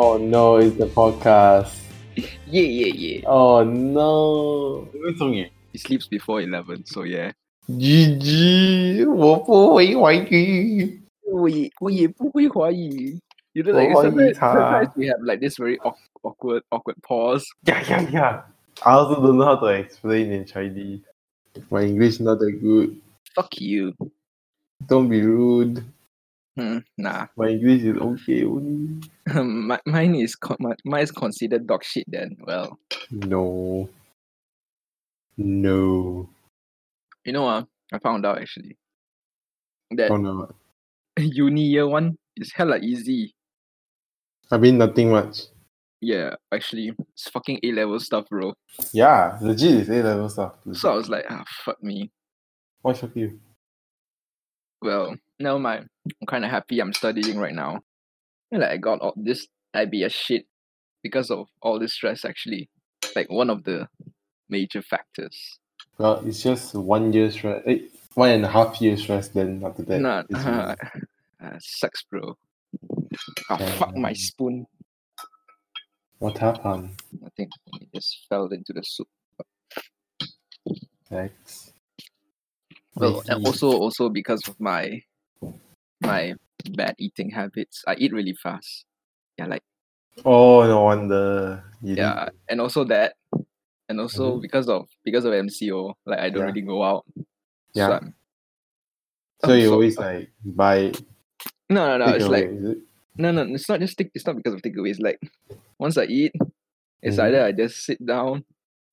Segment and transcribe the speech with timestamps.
[0.00, 1.72] Oh no, it's the podcast.
[2.16, 3.22] Yeah, yeah, yeah.
[3.26, 4.86] Oh no.
[5.02, 7.32] 为终于 He sleeps before 11, so yeah.
[7.68, 11.00] GG，我不会怀疑。
[11.30, 13.18] 我也我也不会怀疑。
[13.52, 14.54] You know, 我 like 怀疑 sometimes, 他。
[14.54, 17.44] sometimes we have like this very awk- awkward, awkward pause.
[17.64, 18.42] Yeah, yeah, yeah.
[18.82, 21.00] I also don't know how to explain in Chinese.
[21.70, 22.96] My English not that good.
[23.34, 23.94] Fuck you.
[24.86, 25.82] Don't be rude.
[26.57, 27.27] Hmm, nah.
[27.37, 29.01] My English is okay only.
[29.33, 32.03] My, mine is con- my, mine is considered dog shit.
[32.07, 32.77] Then, well,
[33.09, 33.87] No.
[35.37, 36.29] No.
[37.25, 37.67] you know what?
[37.93, 38.77] I found out actually
[39.91, 40.49] that Oh no.
[41.19, 43.33] uni year one is hella easy.
[44.51, 45.43] I mean nothing much.
[46.01, 48.53] Yeah, actually, it's fucking A level stuff, bro.
[48.91, 50.55] Yeah, legit is A level stuff.
[50.73, 52.09] So I was like, ah, fuck me.
[52.81, 53.39] Why shock you?
[54.81, 55.87] Well, never mind.
[56.19, 57.81] I'm kind of happy I'm studying right now.
[58.51, 60.45] And like I got all this IBS shit
[61.03, 62.25] because of all this stress.
[62.25, 62.69] Actually,
[63.15, 63.87] like one of the
[64.49, 65.59] major factors.
[65.97, 67.61] Well, it's just one year stress.
[67.65, 67.79] Eh,
[68.15, 69.27] one and a half year stress.
[69.29, 70.75] Then after that, Nah, it's uh,
[71.43, 72.35] uh, sucks, bro.
[73.49, 74.65] Ah, fuck my spoon.
[76.19, 76.91] what happened?
[77.25, 79.07] I think it just fell into the soup.
[81.11, 81.73] X.
[82.95, 85.01] Well, and also also because of my
[86.01, 86.33] my
[86.75, 88.85] bad eating habits, I eat really fast.
[89.37, 89.63] Yeah, like
[90.25, 91.63] Oh no wonder.
[91.81, 93.15] You did- yeah, and also that,
[93.87, 94.41] and also Mhm.
[94.41, 96.45] because of because of MCO, like I don't Yeah.
[96.51, 97.05] really go out.
[97.73, 97.87] Yeah.
[97.87, 98.13] So I'm,
[99.45, 100.91] So I'm you so- always like buy
[101.69, 102.13] no no no.
[102.15, 102.77] It's like it?
[103.15, 103.41] no no.
[103.55, 104.11] It's not just take.
[104.13, 104.99] It's not because of takeaways.
[104.99, 105.19] Like
[105.79, 106.35] once I eat,
[107.01, 107.23] it's Mhm.
[107.23, 108.43] either I just sit down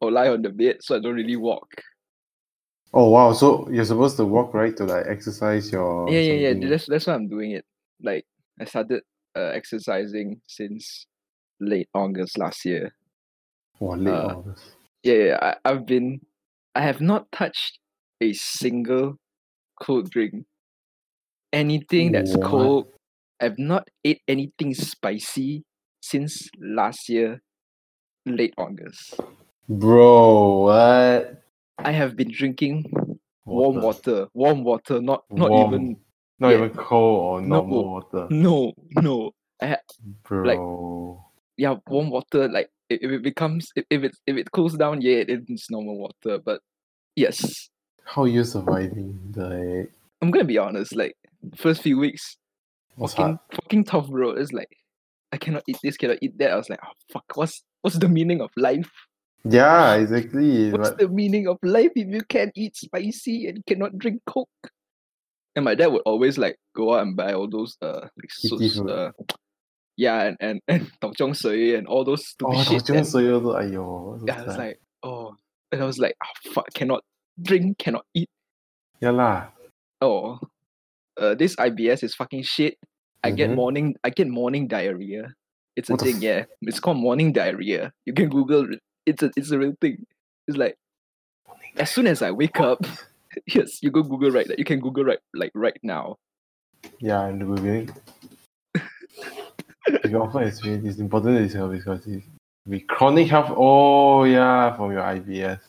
[0.00, 1.82] or lie on the bed, so I don't really walk.
[2.94, 3.32] Oh wow!
[3.32, 6.10] So you're supposed to walk right to like exercise your.
[6.10, 6.68] yeah yeah yeah.
[6.68, 7.64] That's that's why I'm doing it.
[8.02, 8.24] Like
[8.60, 9.02] I started
[9.36, 11.06] uh, exercising since
[11.60, 12.94] late August last year.
[13.80, 14.64] Oh, late uh, August.
[15.02, 15.38] Yeah, yeah.
[15.40, 16.20] I, I've been,
[16.74, 17.78] I have not touched
[18.20, 19.16] a single
[19.80, 20.44] cold drink.
[21.52, 22.46] Anything that's What?
[22.46, 22.86] cold.
[23.40, 25.62] I've not ate anything spicy
[26.02, 27.40] since last year,
[28.26, 29.20] late August.
[29.68, 31.42] Bro, what?
[31.78, 32.90] I have been drinking
[33.44, 35.74] warm water, warm water, not not Warm.
[35.74, 35.96] even
[36.40, 36.56] Not yeah.
[36.58, 37.56] even cold or No.
[37.56, 38.26] normal water.
[38.30, 39.32] no no.
[40.24, 40.42] Bro.
[40.44, 40.60] Like
[41.56, 42.48] yeah, warm water.
[42.48, 45.98] Like if, if it becomes if, if it if it cools down, yeah, it's normal
[45.98, 46.38] water.
[46.38, 46.60] But
[47.16, 47.68] yes,
[48.04, 49.88] How are you surviving the
[50.22, 50.94] I'm gonna be honest.
[50.94, 51.16] Like
[51.56, 52.36] first few weeks,
[52.96, 53.38] what's fucking hard?
[53.62, 54.30] fucking tough, bro.
[54.30, 54.70] It's like
[55.32, 56.52] I cannot eat this, cannot eat that.
[56.52, 58.90] I was like, oh fuck, what's what's the meaning of life?
[59.44, 60.72] Yeah, exactly.
[60.72, 64.48] What's But the meaning of life if you can't eat spicy and cannot drink coke?
[65.56, 69.10] And my dad would always like go out and buy all those uh like uh
[69.96, 72.88] yeah and and and Tao Zhong Sui and all those stupid oh, shit.
[72.90, 74.20] And- also, !aiyo!
[74.26, 75.34] yeah, I was like, oh,
[75.72, 77.02] and I was like, oh fuck, cannot
[77.40, 78.30] drink, cannot eat.
[79.00, 79.48] yeah lah.
[80.00, 80.38] Oh,
[81.18, 82.78] uh, this IBS is fucking shit.
[83.24, 83.56] I get Mhm.
[83.56, 85.34] morning, I get morning diarrhea.
[85.74, 86.44] It's a What thing, f- yeah.
[86.62, 87.90] It's called morning diarrhea.
[88.06, 88.80] You can Google it.
[89.08, 90.04] It's a, it's a real thing.
[90.46, 90.76] It's like
[91.76, 92.84] as soon as I wake up,
[93.46, 94.46] yes, you go Google right.
[94.58, 96.16] You can Google right like right now.
[97.00, 97.90] Yeah, in the beginning.
[99.86, 102.26] if you offer experience, it's important to yourself because it's
[102.66, 103.52] with chronic health.
[103.56, 105.60] Oh yeah, from your IBS.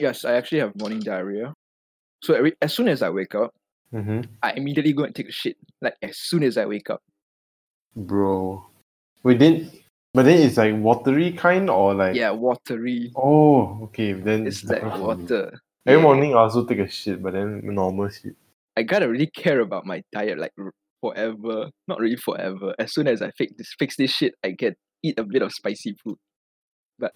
[0.00, 1.54] Yes, I actually have morning diarrhea.
[2.22, 3.52] So every as soon as I wake up,
[3.94, 4.22] Mm-hmm.
[4.42, 5.56] I immediately go and take a shit.
[5.80, 7.00] Like as soon as I wake up.
[7.94, 8.66] Bro,
[9.22, 9.70] wait then,
[10.16, 13.12] but then it's like watery kind or like Yeah, watery.
[13.14, 14.12] Oh, okay.
[14.14, 15.22] Then It's like different for me.
[15.22, 15.44] water.
[15.86, 16.02] Every Yeah.
[16.08, 18.34] morning I also take a shit, but then normal shit.
[18.76, 20.52] I gotta really care about my diet like
[21.02, 21.70] forever.
[21.86, 22.74] Not really forever.
[22.78, 25.52] As soon as I fix this fix this shit, I can eat a bit of
[25.52, 26.16] spicy food.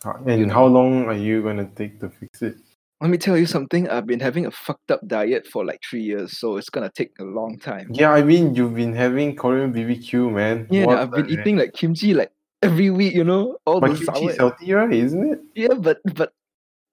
[0.05, 2.57] How- And how long are you gonna take to fix it?
[3.01, 3.89] Let me tell you something.
[3.89, 7.13] I've been having a fucked up diet for like three years, so it's gonna take
[7.19, 7.89] a long time.
[7.93, 10.67] Yeah, I mean you've been having Korean BBQ, man.
[10.71, 11.39] Yeah, What I've been heck?
[11.41, 12.31] eating like kimchi like
[12.63, 13.15] every week.
[13.15, 14.31] You know, all But the kimchi sour.
[14.31, 14.93] is healthy, right?
[14.93, 15.41] Isn't it?
[15.55, 16.33] Yeah, but but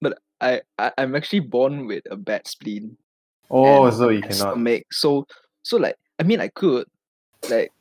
[0.01, 2.97] but I, I I'm actually born with a bad spleen.
[3.49, 4.35] Oh, so you cannot.
[4.55, 4.83] stomach.
[4.91, 5.25] So
[5.63, 6.85] so like I mean I could
[7.49, 7.71] like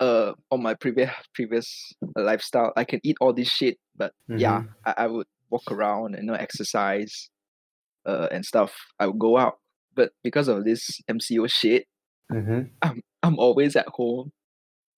[0.00, 4.68] uh on my previous previous lifestyle I can eat all this shit, but yeah, Mm-hmm.
[4.86, 7.28] I, I would walk around and you know exercise
[8.06, 8.72] uh and stuff.
[8.98, 9.58] I would go out.
[9.94, 11.86] But because of this MCO shit,
[12.32, 12.70] Mm-hmm.
[12.82, 14.30] I'm I'm always at home.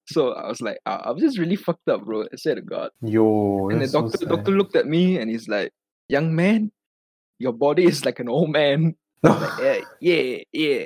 [0.07, 2.23] So I was like, I, I'm just really fucked up, bro.
[2.25, 2.91] I swear to God.
[3.03, 5.71] Yo, and the that's so doctor doctor looked at me and he's like,
[6.09, 6.73] young man,
[7.39, 8.95] your body is like an old man.
[9.23, 10.85] Was like, yeah, yeah, yeah.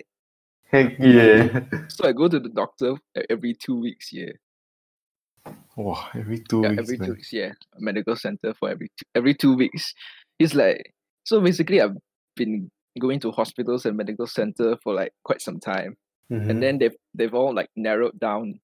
[0.71, 1.61] Heck yeah.
[1.89, 2.95] So I go to the doctor
[3.31, 4.33] every two weeks, yeah.
[5.77, 7.11] Wow, every two Yeah, weeks, every two man.
[7.13, 7.33] weeks.
[7.33, 9.93] Yeah, a medical center for every two, every two weeks.
[10.39, 10.93] It's like
[11.25, 11.97] so basically I've
[12.35, 15.97] been going to hospitals and medical center for like quite some time,
[16.33, 16.51] Mhm.
[16.51, 18.59] and then they've they've all like narrowed down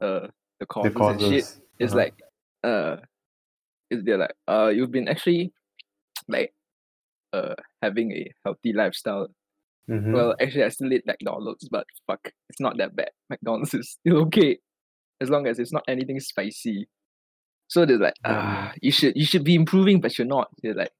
[0.00, 1.60] uh the the causes, and shit.
[1.78, 1.96] It's uh-huh.
[1.96, 2.14] like
[2.62, 2.96] uh,
[3.90, 5.52] is they're like uh you've been actually
[6.28, 6.52] like
[7.32, 9.28] uh having a healthy lifestyle.
[9.88, 10.12] Mhm.
[10.12, 13.10] Well, actually I still eat McDonald's, but fuck, it's not that bad.
[13.30, 14.58] McDonald's is still okay
[15.20, 16.88] as long as it's not anything spicy.
[17.68, 20.48] So they're like, ah, you should you should be improving, but you're not.
[20.62, 20.90] They're like,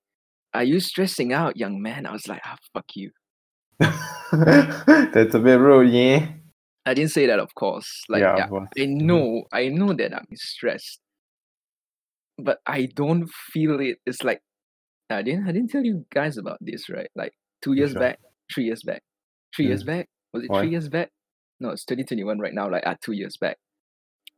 [0.55, 2.07] are you stressing out, young man?
[2.07, 3.11] I was like, ah, fuck you.
[3.81, 6.29] That's a bit rude, yeah.
[6.91, 8.03] I didn't say that, of course.
[8.09, 8.69] Like, yeah, yeah, course.
[8.77, 9.01] I Mhm.
[9.03, 11.01] know, I know that I'm stressed,
[12.39, 13.99] but I don't feel it.
[14.07, 14.41] It's like
[15.09, 17.11] I didn't, I didn't tell you guys about this, right?
[17.17, 17.33] Like
[17.63, 18.01] two years Sure.
[18.01, 18.19] back,
[18.53, 19.03] three years back,
[19.55, 19.87] three years Mm.
[19.87, 20.09] back.
[20.33, 20.61] Was it Why?
[20.61, 21.11] three years back?
[21.59, 22.71] No, it's 2021 right now.
[22.71, 23.57] Like ah, two years back.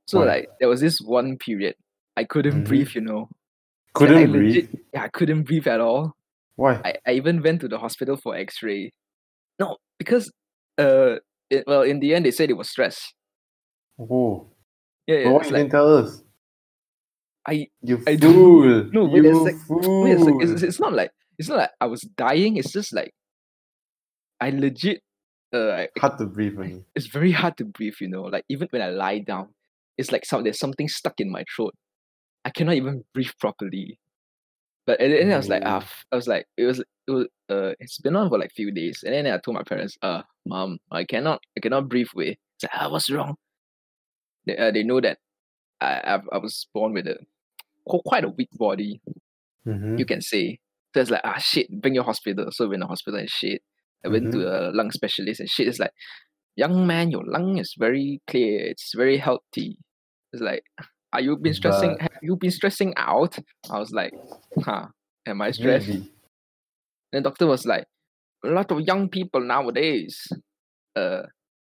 [0.07, 0.27] So Why?
[0.27, 1.75] like there was this one period
[2.17, 2.69] I couldn't Mhm.
[2.69, 2.95] breathe.
[2.95, 3.29] You know,
[3.95, 4.81] Couldn't legit, breathe.
[4.95, 6.17] yeah, I couldn't breathe at all.
[6.57, 6.81] Why?
[6.85, 8.93] I, I even went to the hospital for X-ray.
[9.59, 10.33] No, because
[10.79, 11.17] uh,
[11.51, 13.13] it, well, in the end they said it was stress.
[13.99, 14.47] Oh,
[15.07, 15.29] Yeah, yeah.
[15.31, 16.23] why It's you like didn't tell us?
[17.47, 18.91] I You I fool!
[18.93, 19.55] no, you sec.
[19.67, 20.07] fool!
[20.07, 20.35] a sec.
[20.41, 22.57] It's, it's not like it's not like I was dying.
[22.57, 23.13] It's just like
[24.41, 25.01] I legit
[25.53, 26.59] uh, Hard to breathe
[26.95, 27.95] it's very hard to breathe.
[28.01, 29.49] You know, like even when I lie down,
[29.99, 31.75] it's like some there's something stuck in my throat.
[32.45, 33.99] I cannot even breathe properly.
[34.87, 36.05] But and then I was like, ah, Mm.
[36.13, 39.03] I was like, it was it was uh, it's been on for like few days,
[39.05, 42.09] and then I told my parents, uh, mom, I cannot, I cannot breathe.
[42.15, 43.37] Way, it's like, ah, what's wrong?
[44.47, 45.19] They uh, they know that
[45.81, 47.17] I I, I was born with a
[47.87, 49.01] quite a weak body,
[49.67, 49.99] Mhm.
[49.99, 50.59] you can say.
[50.95, 52.51] So it's like, ah, shit, bring your hospital.
[52.51, 53.63] So we're in the hospital and shit.
[54.05, 55.69] I went to a lung specialist and shit.
[55.69, 55.93] It's like,
[56.57, 58.67] young man, your lung is very clear.
[58.67, 59.79] It's very healthy.
[60.33, 60.65] It's like,
[61.13, 61.91] are you been stressing?
[61.93, 63.39] But- Have you been stressing out?
[63.71, 64.13] I was like,
[64.65, 64.87] huh,
[65.27, 65.89] am I stressed?
[65.89, 66.11] Really?
[67.13, 67.85] Then doctor was like,
[68.45, 70.27] a lot of young people nowadays,
[70.97, 71.23] uh,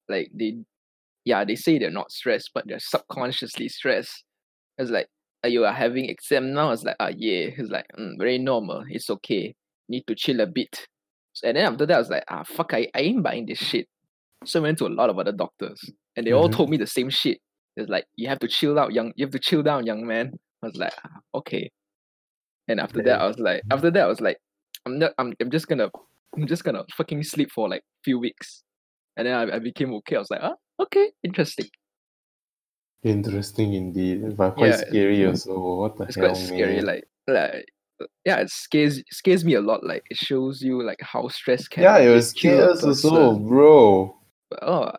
[0.08, 0.58] like they,
[1.26, 4.24] yeah, they say they're not stressed, but they're subconsciously stressed.
[4.78, 5.08] It's like,
[5.44, 6.72] are you are having exam now?
[6.72, 7.50] It's like, ah, yeah.
[7.58, 8.84] It's like, mm, very normal.
[8.90, 9.56] It's okay.
[9.90, 10.88] Need to chill a bit.
[11.34, 13.58] So- And then after that, I was like, ah, fuck, I, I ain't buying this
[13.60, 13.88] shit.
[14.46, 15.80] So I went to a lot of other doctors,
[16.16, 16.54] and they all Mhm.
[16.54, 17.40] told me the same shit.
[17.75, 19.14] It's like, you have to chill out, young.
[19.16, 20.31] You have to chill down, young man.
[20.62, 21.72] I was like, ah, okay.
[22.68, 24.38] And after that, I was like, after that, I was like,
[24.86, 25.14] I'm not.
[25.18, 25.34] I'm.
[25.40, 25.90] I'm just gonna.
[26.36, 28.64] I'm just gonna fucking sleep for like few weeks,
[29.18, 30.16] and then I, I became okay.
[30.16, 31.68] I was like, ah, okay, interesting.
[33.04, 35.60] Interesting indeed, but quite Yeah, scary also.
[35.60, 36.75] What the It's hell, quite scary.
[36.75, 36.86] man?
[36.86, 37.66] Like, like,
[38.25, 39.86] yeah, it scares scares me a lot.
[39.86, 44.16] Like, it shows you like how stress can yeah, it was scares also, bro.
[44.50, 44.92] But, oh,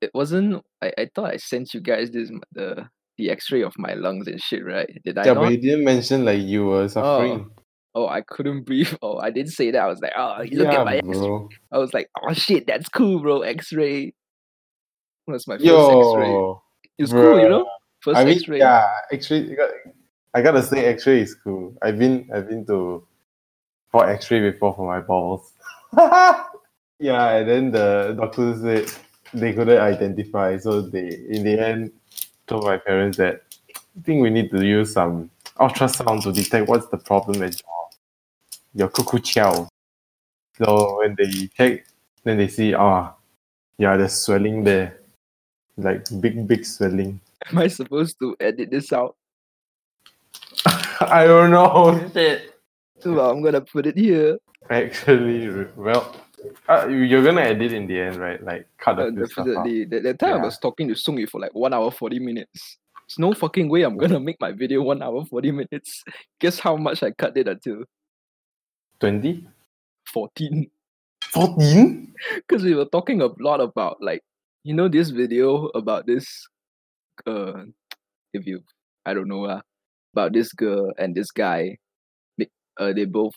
[0.00, 0.64] it wasn't.
[0.82, 2.88] I, I thought I sent you guys this the
[3.18, 4.88] the X-ray of my lungs and shit, right?
[5.04, 5.42] Did I yeah, not?
[5.42, 7.50] but you didn't mention like you were suffering.
[7.94, 8.94] Oh, oh I couldn't breathe.
[9.02, 9.82] Oh, I didn't say that.
[9.82, 11.12] I was like, oh, look yeah, at my X-ray.
[11.12, 11.48] bro.
[11.72, 13.42] I was like, oh shit, that's cool, bro.
[13.42, 14.14] X-ray.
[15.26, 16.30] That's my first X-ray.
[16.30, 16.62] Yo,
[16.98, 17.68] It's cool, you know.
[18.00, 18.58] First I mean, X-ray.
[18.58, 19.54] yeah, X-ray.
[19.54, 19.70] got-
[20.34, 21.76] I gotta say, X-ray is cool.
[21.82, 23.06] I've been, I've been to
[23.90, 25.52] for X-ray before for my balls.
[26.98, 28.90] yeah, and then the doctor said
[29.34, 31.92] they couldn't identify, so they, in the end,
[32.46, 33.42] told my parents that
[33.74, 37.82] I think we need to use some ultrasound to detect what's the problem at your
[38.74, 39.68] your cuckoo chow.
[40.58, 41.86] So when they check,
[42.24, 43.12] then they see, ah,
[43.78, 45.00] yeah, there's swelling there,
[45.76, 47.20] like big, big swelling.
[47.50, 49.16] Am I supposed to edit this out?
[51.00, 52.10] I don't know.
[52.12, 52.54] Shit.
[53.04, 54.38] Well, I'm gonna put it here.
[54.70, 56.14] Actually, well,
[56.68, 58.42] uh, you- you're gonna edit in the end, right?
[58.42, 59.64] Like cut a Uh, few stuff out.
[59.64, 59.84] definitely.
[59.86, 62.78] That, that time I was talking to Sung Yu for like one hour forty minutes.
[63.08, 66.02] There's no fucking way I'm gonna make my video one hour forty minutes.
[66.40, 67.84] Guess how much I cut it until
[69.00, 69.46] 20?
[70.06, 70.70] fourteen.
[71.32, 72.14] 14?
[72.36, 74.22] Because we were talking a lot about like
[74.64, 76.46] you know this video about this
[77.26, 77.64] uh
[78.32, 78.62] if you
[79.06, 79.60] I don't know uh,
[80.14, 81.78] about this girl and this guy.
[82.80, 83.34] Uh they both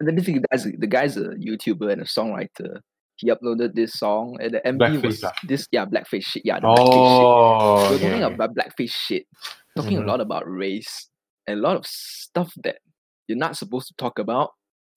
[0.00, 2.80] and then basically the guy's the guy's a YouTuber and a songwriter.
[3.16, 5.32] He uploaded this song and the MV Blackface was ah?
[5.48, 7.24] this yeah blackface shit yeah the blackface shit.
[7.24, 8.34] Oh, we're talking okay.
[8.34, 9.26] about blackface shit,
[9.74, 10.04] talking Mhm.
[10.04, 11.08] a lot about race
[11.46, 12.78] and a lot of stuff that
[13.26, 14.50] you're not supposed to talk about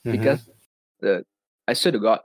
[0.05, 0.11] Mhm.
[0.11, 0.49] because
[0.99, 1.23] the
[1.67, 2.19] I swear to God,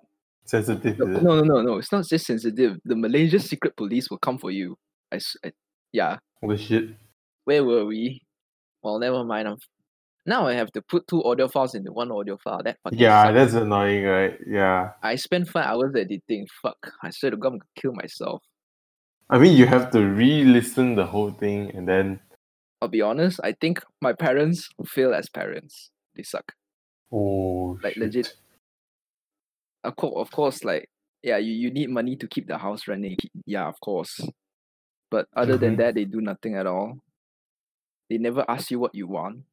[0.45, 0.99] sensitive.
[0.99, 2.79] no, no, no, no, it's not just sensitive.
[2.85, 4.77] The Malaysia secret police will come for you.
[5.13, 5.53] I, I-
[5.93, 6.19] yeah.
[6.41, 6.91] Holy shit.
[7.45, 8.23] Where were we?
[8.83, 9.47] Well, never mind.
[9.49, 9.59] I'm,
[10.27, 12.63] now I have to put two audio files into one audio file.
[12.63, 13.35] That fucking Yeah, sucks.
[13.35, 14.39] that's annoying, right?
[14.47, 14.93] Yeah.
[15.03, 16.47] I spent five hours editing.
[16.63, 16.91] Fuck.
[17.03, 18.43] I swear to God, I'm gonna kill myself.
[19.31, 22.21] I mean, you have to re-listen the whole thing and then
[22.83, 23.41] I'll be honest.
[23.43, 25.91] I think my parents fail as parents.
[26.15, 26.53] They suck.
[27.11, 28.03] Oh, Like, shit.
[28.03, 28.35] legit.
[29.85, 30.89] Of course, of course, like
[31.23, 33.17] yeah, you, you need money to keep the house running.
[33.47, 34.21] Yeah, of course.
[35.11, 35.79] But other than Mhm.
[35.79, 36.99] that, they do nothing at all.
[38.11, 39.45] They never ask you what you want.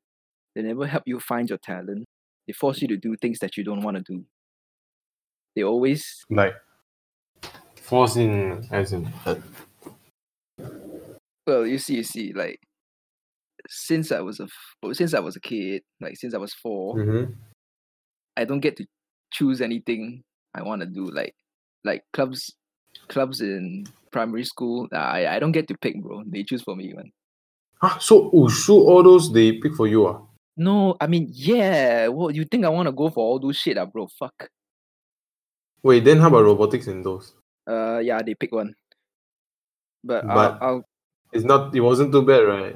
[0.56, 2.08] They never help you find your talent.
[2.48, 4.26] They force you to do things that you don't want to do.
[5.56, 6.56] They always Like,
[7.76, 9.08] force in as in.
[9.26, 9.36] uh,
[11.48, 12.60] well, you see, you see, like
[13.70, 14.48] since I was a
[14.94, 17.36] since I was a kid, like since I was 4 mhm.
[18.38, 18.86] I don't get to
[19.32, 21.06] choose anything I want to do.
[21.12, 21.36] Like
[21.84, 22.56] like clubs
[23.10, 26.24] clubs in primary school, I I don't get to pick, bro.
[26.28, 27.12] They choose for me, man.
[27.82, 30.22] Ah, so, oh, so all those they pick for you, ah?
[30.58, 32.08] No, I mean, yeah.
[32.08, 34.08] What you think I want to go for all those shit, ah, bro?
[34.20, 34.50] Fuck.
[35.84, 37.34] Wait, then how about robotics and those?
[37.68, 38.74] Uh, yeah, they pick one.
[40.04, 40.86] But, But- I'll, I'll
[41.32, 41.74] It's not.
[41.76, 42.76] It wasn't too bad, right?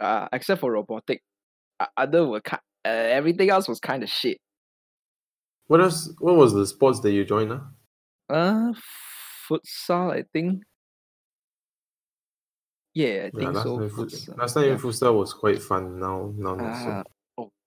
[0.00, 1.22] uh, except for robotic,
[1.80, 4.38] uh, other were ki- uh, everything else was kind of shit.
[5.66, 6.12] What else?
[6.18, 7.52] What was the sports that you joined?
[7.52, 7.70] Ah?
[8.28, 8.72] Uh,
[9.48, 10.62] futsal, I think.
[12.92, 13.78] Yeah, I Yeah, think last so.
[13.78, 14.36] time, futsal.
[14.38, 14.76] last time yeah.
[14.76, 15.98] futsal was quite fun.
[15.98, 16.54] Now, now.
[16.58, 17.02] Uh,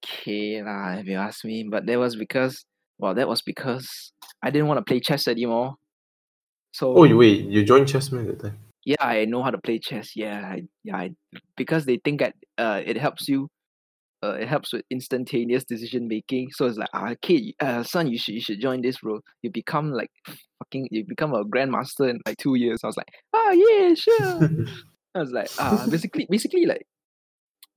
[0.03, 1.63] okay lah, if you ask me.
[1.69, 2.65] But that was because,
[2.97, 4.11] well, that was because
[4.43, 5.75] I didn't want to play chess anymore.
[6.73, 7.45] So Oh, you wait.
[7.45, 8.57] You joined chessman that time.
[8.85, 10.15] yeah, I know how to play chess.
[10.15, 11.09] Yeah, I, yeah, I,
[11.55, 13.49] because they think that uh, it helps you.
[14.23, 16.49] Uh, it helps with instantaneous decision making.
[16.51, 19.19] So it's like, ah, kid, uh, son, you should you should join this, bro.
[19.43, 20.09] You become like
[20.59, 22.79] fucking, you become a grandmaster in like two years.
[22.83, 24.49] I was like, ah, yeah, sure.
[25.15, 26.87] I was like, ah, basically, basically, like,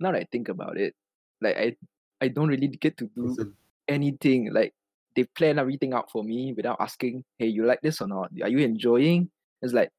[0.01, 0.95] now that I think about it,
[1.43, 1.77] like I,
[2.21, 3.57] I don't really get to do Awesome.
[3.89, 4.53] anything.
[4.53, 4.75] Like
[5.17, 8.31] they plan everything out for me without asking, "Hey, you like this or not?
[8.43, 9.31] Are you enjoying?"
[9.63, 9.91] It's like,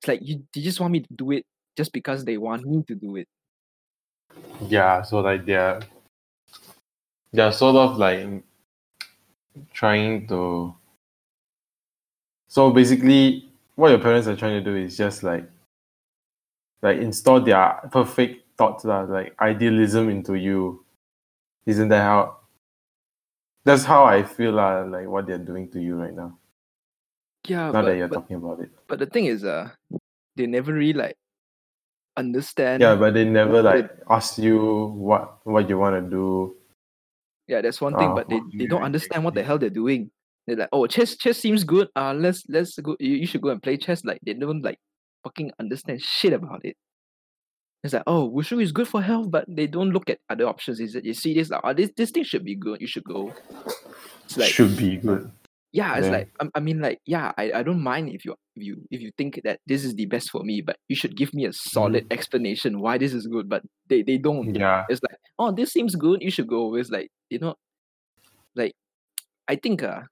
[0.00, 1.44] it's like you, they just want me to do it
[1.76, 3.28] just because they want me to do it.
[4.68, 5.80] yeah, so like they're
[7.32, 8.42] they're sort of like
[9.72, 10.74] trying to.
[12.48, 15.48] So basically, what your parents are trying to do is just like
[16.82, 20.84] like install their perfect thoughts, like idealism into you.
[21.66, 22.38] Isn't that how?
[23.64, 26.38] That's how I feel, lah, like what they're doing to you right now.
[27.48, 28.70] Yeah, now but, that you're but, talking about it.
[28.86, 29.70] but the thing is, uh,
[30.36, 31.16] they never really like
[32.16, 32.82] understand.
[32.82, 36.56] Yeah, but they never like ask you what what you want to do.
[37.46, 38.10] yeah, that's one thing.
[38.10, 40.10] uh, but they, they don't understand what the hell they're doing.
[40.46, 41.88] They're like, oh, chess chess seems good.
[41.96, 42.96] Uh, let's let's go.
[42.98, 44.04] You, you should go and play chess.
[44.04, 44.78] Like they don't like
[45.24, 46.76] fucking understand shit about it.
[47.84, 50.80] It's like, oh, wushu is good for health, but they don't look at other options.
[50.80, 51.50] Is it you see this?
[51.50, 52.80] Like, oh, this this thing should be good.
[52.80, 53.32] You should go.
[54.28, 55.30] It's like Should be good.
[55.72, 56.12] yeah, it's Yeah.
[56.12, 59.00] like I, I mean like yeah, I, I don't mind if you if you if
[59.00, 61.52] you think that this is the best for me, but you should give me a
[61.52, 63.48] solid explanation why this is good.
[63.48, 64.54] But they they don't.
[64.54, 64.84] Yeah.
[64.88, 66.74] It's like oh this seems good, you should go.
[66.74, 67.54] It's like you know,
[68.54, 68.72] like
[69.48, 70.02] I think uh,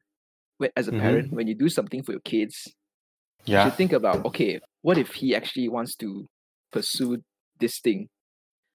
[0.77, 1.01] as a Mhm.
[1.01, 2.73] parent when you do something for your kids,
[3.47, 3.65] you Yeah.
[3.65, 6.27] should think about okay, what if he actually wants to
[6.73, 7.23] pursue
[7.61, 8.09] this thing?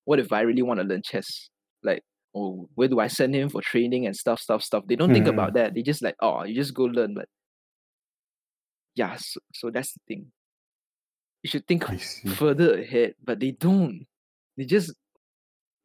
[0.05, 1.49] What if I really want to learn chess?
[1.83, 2.03] Like,
[2.35, 4.85] oh, where do I send him for training and stuff, stuff, stuff?
[4.87, 5.33] They don't think Mhm.
[5.33, 5.73] about that.
[5.75, 7.13] They just like, oh, you just go learn.
[7.15, 7.29] But
[8.95, 10.31] yeah, so, so that's the thing.
[11.43, 11.85] You should think
[12.35, 14.05] further ahead, but they don't.
[14.57, 14.93] They just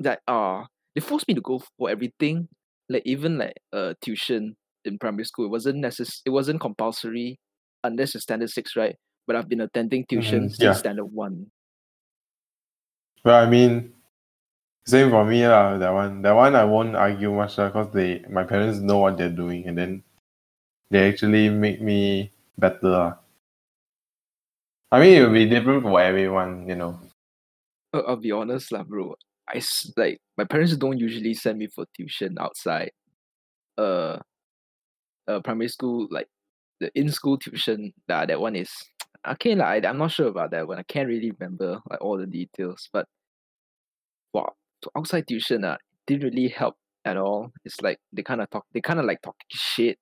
[0.01, 2.49] like ah, they force me to go for everything.
[2.89, 7.39] Like even like uh tuition in primary school, it wasn't necess- it wasn't compulsory
[7.85, 8.97] unless you're standard six, right?
[9.27, 10.73] But I've been attending tuition Mhm, since yeah.
[10.73, 11.51] standard one.
[13.25, 13.93] Well, I mean,
[14.87, 15.79] same for me lah.
[15.79, 19.17] That one, that one, I won't argue much lah, cause they, my parents know what
[19.17, 20.03] they're doing, and then
[20.91, 23.15] they actually make me better lah.
[24.93, 27.01] I mean, it will be different for everyone, you know.
[27.95, 29.17] I'll be honest, lah, bro.
[29.49, 29.61] I
[29.97, 32.93] like my parents don't usually send me for tuition outside.
[33.77, 34.19] Uh,
[35.29, 36.29] uh, primary school like
[36.81, 37.93] the in-school tuition.
[38.09, 38.71] That that one is
[39.33, 39.67] okay, lah.
[39.67, 40.79] I, I'm not sure about that one.
[40.79, 43.07] I can't really remember like all the details, but
[44.33, 44.53] wow,
[44.97, 45.77] outside tuition, uh,
[46.07, 47.51] didn't really help at all.
[47.65, 49.99] It's like they kind of talk, they kind of like talk shit.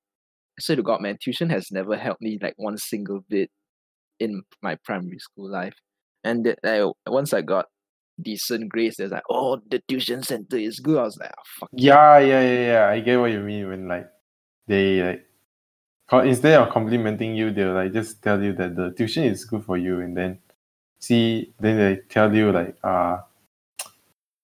[0.58, 3.50] I swear to God, man, tuition has never helped me like one single bit
[4.20, 5.74] in my primary school life.
[6.24, 7.66] And that, I, once I got
[8.20, 10.98] decent grades, there's like, oh, the tuition center is good.
[10.98, 11.70] I was like, oh, fuck.
[11.72, 12.88] Yeah, yeah, yeah, yeah.
[12.88, 14.06] I get what you mean when like
[14.68, 15.26] they like
[16.20, 19.78] instead of complimenting you, they'll like just tell you that the tuition is good for
[19.78, 20.38] you, and then
[20.98, 23.18] see, then they tell you like, uh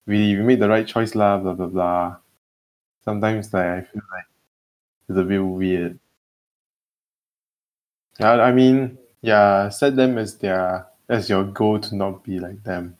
[0.07, 2.15] we, we made the right choice, lah, blah blah blah.
[3.05, 4.25] Sometimes like I feel like
[5.07, 5.99] it's a bit weird.
[8.19, 12.63] Yeah, I mean, yeah, set them as their as your goal to not be like
[12.63, 12.97] them.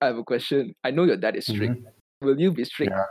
[0.00, 0.74] I have a question.
[0.82, 1.80] I know your dad is strict.
[1.80, 1.86] Mhm.
[2.20, 2.90] Will you be strict?
[2.90, 3.06] Yeah.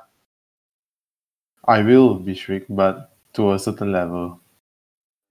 [1.66, 4.41] I will be strict, but to a certain level.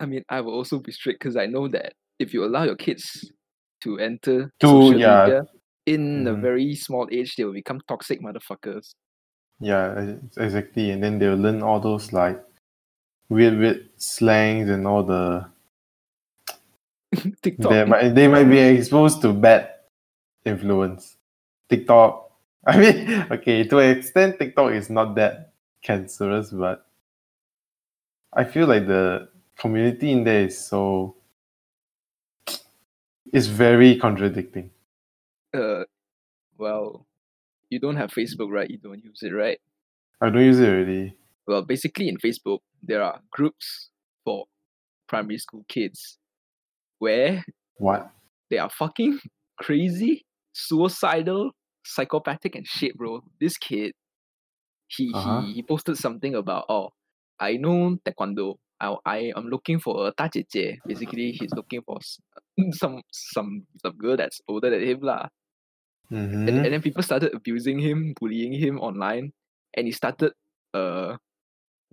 [0.00, 2.76] I mean, I will also be strict because I know that if you allow your
[2.76, 3.30] kids
[3.82, 5.24] to enter To- social yeah.
[5.24, 5.46] media
[5.86, 6.40] in a Mhm.
[6.40, 8.94] very small age, they will become toxic motherfuckers.
[9.60, 10.90] Yeah, exactly.
[10.90, 12.42] And then they'll learn all those like
[13.28, 15.46] weird, weird slangs and all the.
[17.42, 17.70] TikTok.
[17.70, 19.68] They might they might be exposed to bad
[20.44, 21.16] influence.
[21.68, 22.30] TikTok.
[22.66, 25.52] I mean, okay, to an extent, TikTok is not that
[25.82, 26.86] cancerous, but
[28.32, 29.28] I feel like the
[29.60, 31.16] community in there is so.
[33.32, 34.70] It's very contradicting.
[35.54, 35.84] Uh,
[36.58, 37.06] well,
[37.68, 38.68] you don't have Facebook, right?
[38.68, 39.58] You don't use it, right?
[40.20, 41.14] I don't use it already.
[41.46, 43.90] Well, basically, in Facebook, there are groups
[44.24, 44.46] for
[45.08, 46.18] primary school kids
[46.98, 47.44] where
[47.76, 48.10] What?
[48.50, 49.20] they are fucking
[49.58, 51.52] crazy, suicidal,
[51.84, 53.22] psychopathic, and shit, bro.
[53.40, 53.92] This kid,
[54.88, 55.42] he Uh-huh.
[55.42, 56.90] he, he posted something about oh,
[57.38, 58.56] I know taekwondo.
[58.79, 60.79] I I am looking for a 大姐姐.
[60.85, 62.19] Basically, he's looking for s-
[62.77, 65.27] some some some girl that's older than him lah.
[66.11, 66.47] Mm-hmm.
[66.47, 69.31] And, and then people started abusing him, bullying him online,
[69.75, 70.33] and he started
[70.73, 71.17] uh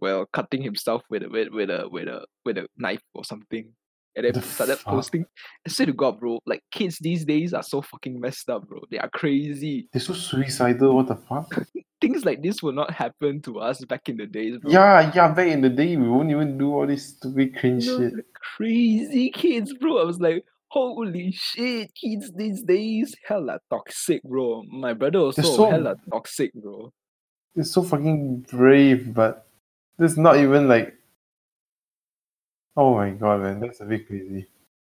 [0.01, 3.73] well cutting himself with a with, with a with a with a knife or something.
[4.15, 4.93] And then The started fuck?
[4.93, 5.25] posting.
[5.67, 8.81] I swear to God, bro, like kids these days are so fucking messed up, bro.
[8.91, 9.89] They are crazy.
[9.91, 10.97] They're so suicidal.
[10.97, 11.49] What the fuck?
[12.00, 14.72] Things like this will not happen to us back in the days, bro.
[14.72, 15.30] Yeah, yeah.
[15.34, 18.26] Back in the day, we won't even do all this stupid cringe You know, shit.
[18.56, 20.00] crazy kids, bro.
[20.00, 24.64] I was like, holy shit, kids these days, hella toxic, bro.
[24.70, 26.92] My brother also so- hella toxic, bro.
[27.56, 29.48] It's so fucking brave, but
[29.98, 30.94] it's not even like.
[32.76, 34.46] Oh my god, man, that's a bit crazy.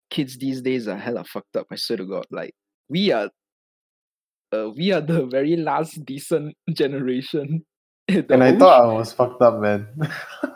[0.10, 1.68] kids these days are hella fucked up.
[1.72, 2.26] I swear to God.
[2.32, 2.54] Like
[2.90, 3.30] we are,
[4.54, 7.66] uh, we are the very last decent generation.
[8.10, 9.88] And I thought I was fucked up, man.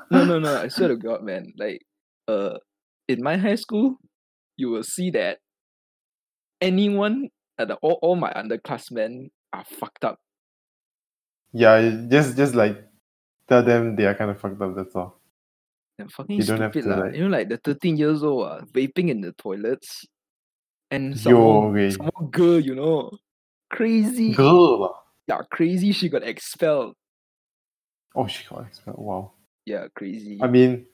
[0.10, 0.56] no, no, no.
[0.62, 1.52] I swear to God, man.
[1.58, 1.82] Like,
[2.28, 2.56] uh,
[3.10, 3.98] in my high school,
[4.56, 5.40] you will see that
[6.62, 7.28] anyone,
[7.60, 10.20] uh, the, all, all my underclassmen are fucked up.
[11.52, 12.80] yeah, just just like
[13.50, 14.76] tell them they are kind of fucked up.
[14.76, 15.20] That's all.
[15.98, 18.48] They're fucking You don't have stupid, to, like- You know, like the 13 years old,
[18.48, 20.06] uh, vaping in the toilets.
[20.90, 21.92] And some Yo, okay.
[21.92, 23.12] some girl, you know.
[23.72, 24.34] Crazy.
[24.34, 24.84] Girl.
[24.94, 25.02] ah.
[25.28, 25.92] Yeah, crazy.
[25.92, 26.94] She got expelled.
[28.16, 28.98] Oh, she got expelled.
[29.00, 29.32] Wow.
[29.66, 30.40] Yeah, crazy.
[30.42, 30.86] I mean,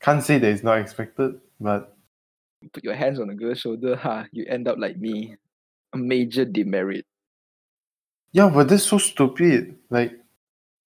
[0.00, 1.94] can't say that it's not expected, but
[2.72, 5.36] put your hands on a girl's shoulder, ha, you end up like me.
[5.94, 7.04] A major demerit.
[8.32, 9.76] yeah, but that's so stupid.
[9.88, 10.12] Like,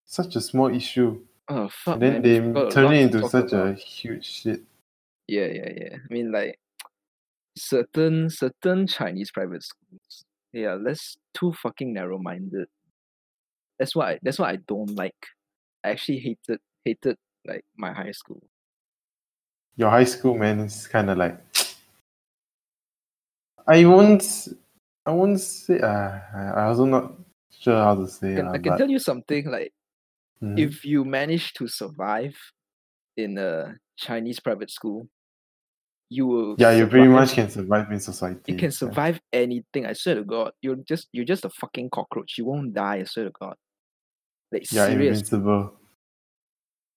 [0.06, 1.20] such a small issue.
[1.50, 2.22] Oh fuck, And then man.
[2.22, 3.68] they we've got a turn it into such about.
[3.68, 4.62] a huge shit.
[5.28, 5.96] Yeah, yeah, yeah.
[6.10, 6.60] I mean like
[7.58, 10.24] certain certain Chinese private schools.
[10.54, 12.68] Yeah, that's too fucking narrow minded.
[13.80, 15.16] That's why that's what I don't like.
[15.84, 18.44] I actually hated hated like my high school.
[19.76, 21.40] Your high school, man, is kind of like.
[23.68, 24.50] I won't.
[25.06, 25.80] I won't say.
[25.80, 27.14] Uh, I also not
[27.50, 28.34] sure how to say.
[28.34, 29.74] I can, lah, I can but, tell you something like
[30.42, 30.58] Mhm.
[30.60, 32.36] if you manage to survive
[33.16, 35.08] in a Chinese private school,
[36.12, 38.52] you will yeah, you pretty much can survive in society.
[38.52, 38.82] You can yeah.
[38.84, 39.86] survive anything.
[39.86, 42.38] I swear to God, you're just you're just a fucking cockroach.
[42.38, 42.98] You won't die.
[42.98, 43.56] I swear to God.
[44.52, 45.20] Like Yeah, serious.
[45.20, 45.74] invincible.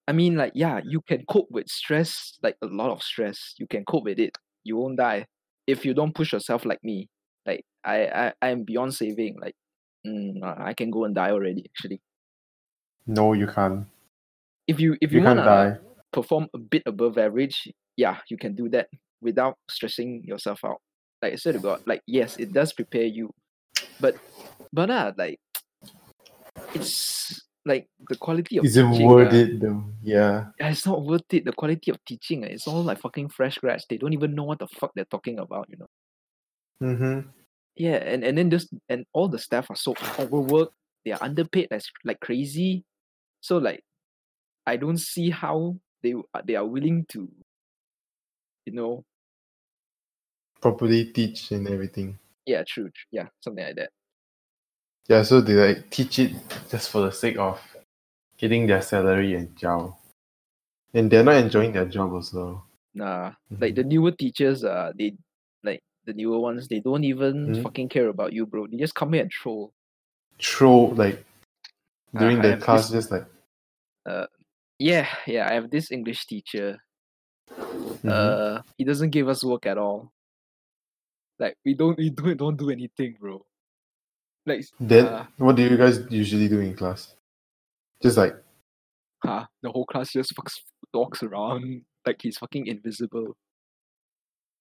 [0.08, 3.54] I mean, like yeah, you can cope with stress, like a lot of stress.
[3.58, 4.36] You can cope with it.
[4.64, 5.26] You won't die
[5.68, 7.08] if you don't push yourself like me.
[7.46, 9.36] Like I I I am beyond saving.
[9.40, 9.54] Like
[10.06, 11.64] mm, I can go and die already.
[11.70, 12.00] Actually,
[13.06, 13.86] No, you can't.
[14.66, 15.78] if you if You, you, can't wanna die.
[16.12, 18.88] perform a bit above average, yeah, you can do that
[19.24, 20.78] without stressing yourself out.
[21.20, 23.32] Like I swear to God, like yes, it does prepare you,
[23.98, 24.14] but
[24.72, 25.40] but uh, like
[26.74, 29.84] it's like the quality of Is it teaching, worth ah, it though?
[30.02, 30.46] Yeah.
[30.58, 31.44] it's not worth it.
[31.44, 33.86] The quality of teaching, ah, it's all like fucking fresh grads.
[33.88, 35.88] They don't even know what the fuck they're talking about, you know.
[36.82, 37.28] Mm-hmm.
[37.76, 40.74] Yeah, and and then just and all the staff are so overworked.
[41.04, 42.84] They are underpaid like like crazy.
[43.40, 43.82] So like,
[44.66, 47.28] I don't see how they uh, they are willing to,
[48.66, 49.04] you know,
[50.68, 52.18] Properly teach and everything.
[52.46, 53.90] yeah, true, tr- yeah, something like that.
[55.08, 56.32] Yeah, so they like teach it
[56.70, 57.60] just for the sake of
[58.38, 59.94] getting their salary and job.
[60.94, 62.64] And they're not enjoying their job also.
[62.94, 63.76] Nah, like Mhm.
[63.76, 65.12] the newer teachers, uh, they
[65.64, 66.66] like the newer ones.
[66.66, 67.62] They don't even Mhm.
[67.62, 68.66] fucking care about you, bro.
[68.66, 69.74] They just come here and troll.
[70.38, 71.26] Troll like
[72.16, 73.26] during I the class this- just like
[74.06, 74.26] uh
[74.78, 75.44] Yeah, yeah.
[75.46, 76.80] I have this English teacher.
[77.52, 78.08] mhm.
[78.08, 80.13] Uh, he doesn't give us work at all.
[81.38, 83.44] Like we don't, we don't, don't do anything, bro.
[84.46, 87.14] Like Then uh, what do you guys usually do in class?
[88.02, 88.34] Just like
[89.24, 90.60] huh, the whole class just fucks,
[90.92, 93.36] walks around like he's fucking invisible.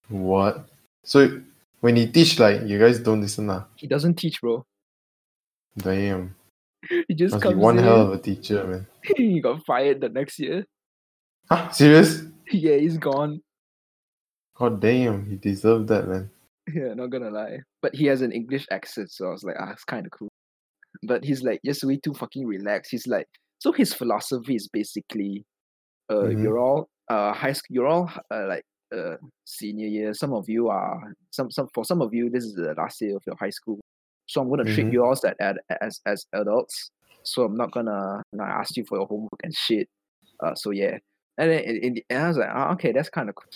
[0.07, 0.69] what?
[1.03, 1.41] So
[1.81, 3.65] when he teach, like you guys don't listen lah.
[3.75, 4.65] He doesn't teach, bro.
[5.77, 6.35] Damn,
[7.07, 7.83] He just must be comes one in.
[7.83, 8.87] hell of a teacher, man.
[9.17, 10.65] he got fired the next year.
[11.49, 11.69] Huh?
[11.71, 12.21] Serious?
[12.51, 13.41] yeah, he's gone.
[14.55, 16.29] God damn, he deserved that, man.
[16.71, 17.59] Yeah, not gonna lie.
[17.81, 20.29] But he has an English accent, so I was like, ah, it's kind of cool.
[21.03, 22.91] But he's like just way too fucking relaxed.
[22.91, 23.27] He's like,
[23.59, 25.45] so his philosophy is basically,
[26.09, 26.41] uh, Mhm.
[26.41, 28.63] you're all uh high school, you're all uh, like
[28.95, 30.13] uh senior year.
[30.13, 33.17] Some of you are some some for some of you this is the last year
[33.17, 33.79] of your high school.
[34.27, 34.93] So I'm gonna treat Mhm.
[34.93, 36.91] you all as as as adults.
[37.23, 39.89] So I'm not gonna not ask you for your homework and shit.
[40.41, 40.97] Uh, so yeah.
[41.37, 43.51] And then in, in the end, I was like, ah, okay, that's kind of cool.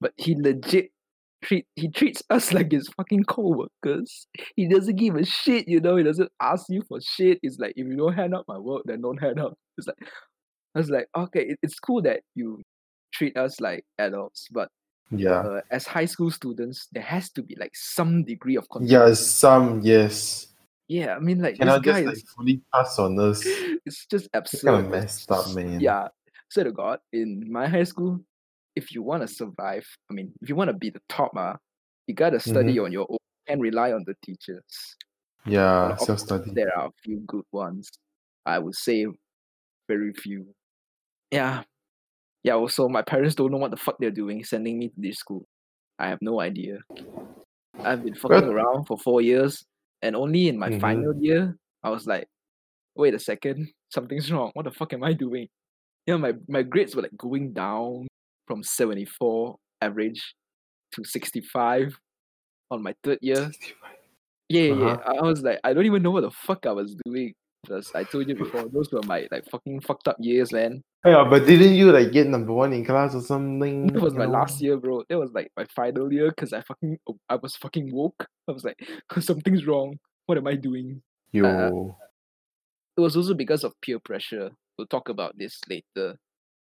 [0.00, 0.90] But he legit
[1.42, 4.26] treat he treats us like his fucking co-workers.
[4.56, 5.96] He doesn't give a shit, you know.
[5.96, 7.38] He doesn't ask you for shit.
[7.42, 9.54] It's like if you don't hand up my work, then don't hand up.
[9.76, 9.96] It's like
[10.74, 12.60] I was like, okay, it, it's cool that you
[13.12, 14.68] treat us like adults, but
[15.10, 15.40] Yeah.
[15.40, 19.08] uh, as high school students, there has to be like some degree of control.
[19.08, 20.48] Yeah, some yes.
[20.88, 23.42] Yeah, I mean, like this guy just like is fully pass on us.
[23.86, 25.80] it's just It's kind of messed up, man.
[25.80, 26.08] Yeah.
[26.50, 28.20] Swear to God, in my high school,
[28.78, 31.54] if you want to survive, I mean, if you want to be the top, uh,
[32.06, 32.84] you gotta study Mm-hmm.
[32.86, 34.96] on your own and rely on the teachers.
[35.44, 36.50] Yeah, self study.
[36.54, 37.90] There are a few good ones.
[38.46, 39.06] I would say
[39.88, 40.46] very few.
[41.30, 41.62] Yeah.
[42.44, 45.18] Yeah, also my parents don't know what the fuck they're doing sending me to this
[45.18, 45.44] school.
[45.98, 46.78] I have no idea.
[47.84, 49.64] I've been fucking around for four years
[50.02, 50.80] and only in my Mhm.
[50.80, 52.26] final year, I was like,
[52.94, 54.50] wait a second, something's wrong.
[54.54, 55.48] What the fuck am I doing?
[56.06, 58.07] You know, my, my grades were like going down
[58.48, 60.34] from 74 average
[60.94, 61.96] to 65
[62.70, 63.50] on my third year.
[64.48, 64.86] Yeah, yeah, yeah.
[64.86, 65.12] Uh-huh.
[65.12, 67.34] I I was like, I don't even know what the fuck I was doing.
[67.62, 70.82] Because I told you before, those were my like fucking fucked up years, man.
[71.04, 73.88] Yeah, but didn't you like get number one in class or something?
[73.88, 74.32] That was my know?
[74.32, 75.04] last year, bro.
[75.08, 78.26] That was like my final year because I fucking I was fucking woke.
[78.48, 78.80] I was like,
[79.20, 79.98] something's wrong.
[80.26, 81.02] What am I doing?
[81.32, 81.96] Yo.
[82.96, 84.50] It was also because of peer pressure.
[84.76, 86.16] We'll talk about this later.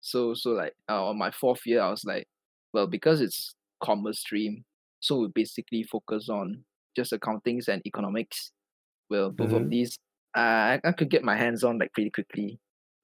[0.05, 2.27] So so like uh, on my fourth year, I was like,
[2.73, 4.63] well, because it's commerce stream,
[5.01, 6.63] so we basically focus on
[6.95, 8.51] just accountings and economics.
[9.09, 9.69] Well, both of Mhm.
[9.69, 9.97] these,
[10.37, 10.39] uh,
[10.77, 12.59] I I could get my hands on like pretty quickly.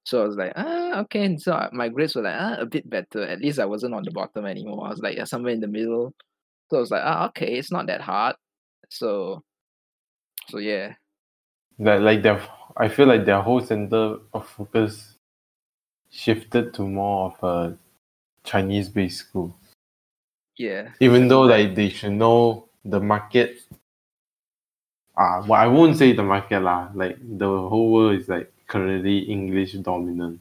[0.06, 1.26] So I was like, ah, okay.
[1.26, 3.24] And so my grades were like, ah, a bit better.
[3.24, 4.88] At least I wasn't on the bottom anymore.
[4.88, 6.14] I was like, yeah, somewhere in the middle.
[6.72, 8.36] So I was like, ah, okay, it's not that hard.
[8.90, 9.44] So,
[10.50, 10.96] so yeah,
[11.80, 12.42] That like their
[12.78, 15.11] I feel like their whole center of focus
[16.12, 17.78] shifted to more of a
[18.44, 19.56] Chinese based school.
[20.58, 23.62] yeah, Even though like they should know the market.
[25.18, 26.90] Ah, well I won't say the market lah.
[26.94, 30.40] Like the whole world is like currently English dominant.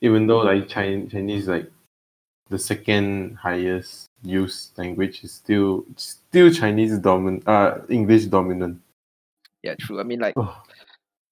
[0.00, 1.70] Even though like Chinese Chinese like
[2.48, 8.80] the second highest used language is still still Chinese dominant uh English dominant.
[9.62, 9.98] yeah, true.
[10.00, 10.34] I mean, like.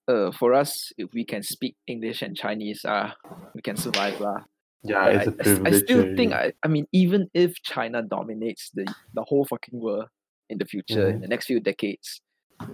[0.08, 3.12] Uh, for us, if we can speak English and Chinese, uh,
[3.54, 4.44] we can survive, lah.
[4.84, 5.74] Yeah, I, it's I- a I privilege.
[5.74, 6.34] I still think already.
[6.34, 8.84] I, I mean even if China dominates the
[9.16, 10.08] the whole fucking world
[10.52, 11.22] in the future in Mhm.
[11.24, 12.20] the next few decades,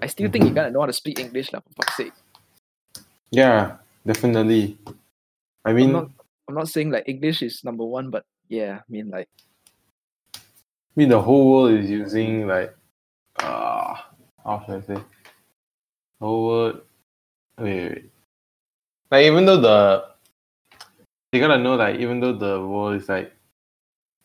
[0.03, 2.13] I still think you gotta know how to speak English lah for fuck's sake.
[3.31, 4.75] Yeah, definitely.
[5.63, 6.11] I I'm mean, not
[6.51, 9.31] I'm not saying like English is number one, but yeah, I mean like
[10.35, 12.75] I mean the whole world is using like
[13.39, 13.95] uh
[14.43, 14.99] how should I say?
[16.19, 16.83] The whole world
[17.61, 18.11] wait.
[19.11, 20.05] Like even though the
[21.33, 23.33] you gotta know that even though the world is like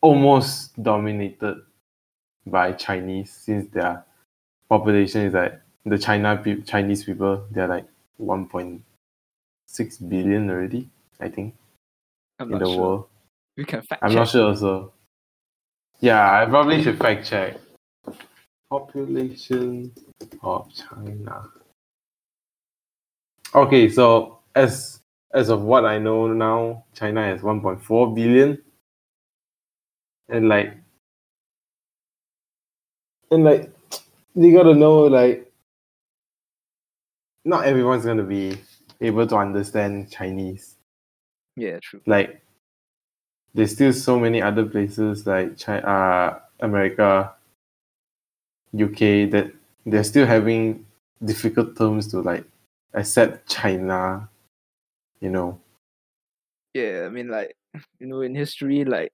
[0.02, 1.62] almost dominated
[2.48, 4.04] by Chinese since their
[4.70, 7.86] population is like the China pe- Chinese people they're like
[8.18, 8.82] one point
[9.68, 11.54] six billion already, I think,
[12.40, 12.80] I'm in the sure.
[12.80, 13.08] world.
[13.58, 14.16] We can fact I'm check.
[14.16, 14.94] not sure also.
[16.00, 17.58] Yeah, I probably should fact check.
[18.70, 19.92] Population
[20.44, 21.50] of China.
[23.56, 25.00] Okay, so as
[25.34, 28.62] as of what I know now, China has 1.4 billion.
[30.28, 30.74] And like
[33.32, 33.72] and like
[34.36, 35.52] you gotta know like
[37.46, 38.58] not everyone's gonna be
[39.02, 40.76] able to understand Chinese
[41.56, 42.02] Yeah, true.
[42.06, 42.42] like
[43.54, 47.34] there's still so many other places like China, uh, America,
[48.74, 49.54] UK that
[49.86, 50.86] they're still having
[51.24, 52.44] difficult terms to like
[52.96, 54.30] accept China,
[55.22, 55.60] you know.
[56.74, 57.56] Yeah, I mean like
[58.00, 59.12] you know in history like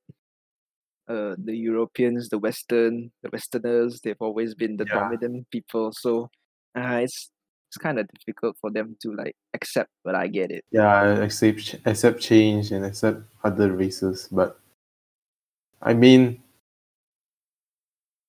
[1.08, 4.94] uh the Europeans, the Western, the Westerners, they've always been the Yeah.
[5.00, 5.91] dominant people.
[5.94, 6.30] So
[6.78, 7.32] uh, it's
[7.70, 10.65] it's kind of difficult for them to like accept, but I get it.
[10.72, 14.60] Yeah, accept accept change and accept other races, but
[15.82, 16.41] I mean,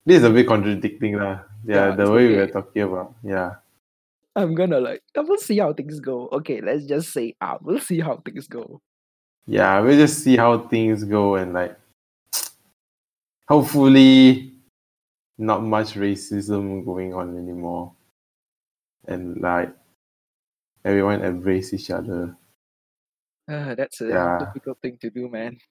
[0.06, 1.42] this is a bit contradicting, lah.
[1.64, 2.36] Yeah, Yeah, the way we okay.
[2.36, 3.14] were talking about.
[3.22, 3.61] Yeah,
[4.36, 6.28] I'm gonna like I will see how things go.
[6.32, 8.80] Okay, let's just say ah, we'll see how things go.
[9.46, 11.76] yeah, we'll just see how things go and like,
[13.48, 14.52] hopefully,
[15.38, 17.94] not much racism going on anymore,
[19.06, 19.74] and like,
[20.84, 22.36] everyone embrace each other.
[23.48, 24.38] Uh, that's a Yeah.
[24.38, 25.54] difficult thing to do, man.
[25.54, 25.68] It's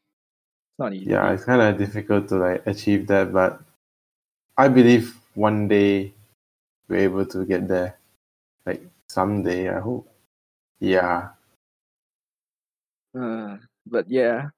[0.80, 1.10] not easy.
[1.12, 3.62] yeah it's kind of difficult to like achieve that but
[4.58, 6.13] i believe one day
[6.88, 7.97] we're able to get there
[8.65, 10.08] like someday i hope
[10.80, 11.30] yeah
[13.17, 14.50] Uh, but yeah,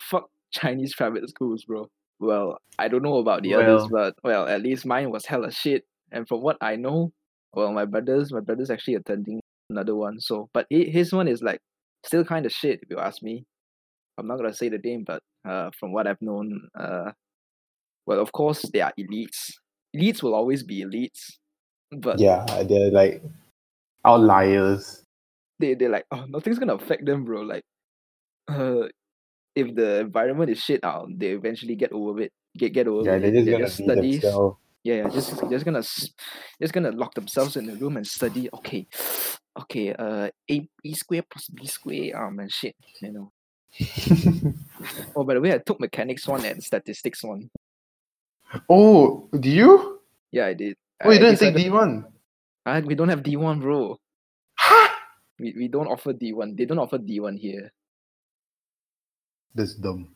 [0.00, 1.88] fuck Chinese private schools, bro.
[2.20, 5.84] Well, I don't know about the others, but well, at least mine was hella shit.
[6.10, 7.12] And from what I know,
[7.54, 10.20] well, my brothers, my brother's actually attending another one.
[10.20, 11.60] So, but hi- his one is like
[12.04, 13.44] still kind of shit, if you ask me.
[14.18, 17.12] I'm not gonna say the name, but uh, from what I've known, uh,
[18.06, 19.52] well, of course they are elites.
[19.96, 21.38] Elites will always be elites,
[21.92, 23.22] but yeah they're like
[24.04, 25.02] outliers
[25.58, 27.42] they they're like, oh, nothing's gonna affect them, bro.
[27.42, 27.62] Like,
[28.48, 28.88] uh,
[29.54, 32.32] if the environment is shit out, they eventually get over it.
[32.58, 33.20] Get get over yeah it.
[33.22, 37.56] they're just They gonna just themselves Yeah, yeah, just just gonna just gonna lock themselves
[37.56, 38.48] in the room and study.
[38.52, 38.86] Okay,
[39.62, 39.94] okay.
[39.94, 42.16] Uh, a b square plus b square.
[42.18, 42.74] Um, and shit.
[43.00, 43.32] You know.
[45.14, 47.48] Oh, by the way, I took mechanics one and statistics one.
[48.68, 50.00] oh do you
[50.32, 50.76] Yeah, I did.
[51.04, 52.04] oh you I didn't take d1
[52.66, 53.98] Ah, we don't have D one, bro.
[54.56, 54.98] ha
[55.38, 56.54] We we don't offer D one.
[56.56, 57.72] They don't offer D one here.
[59.54, 60.14] that's dumb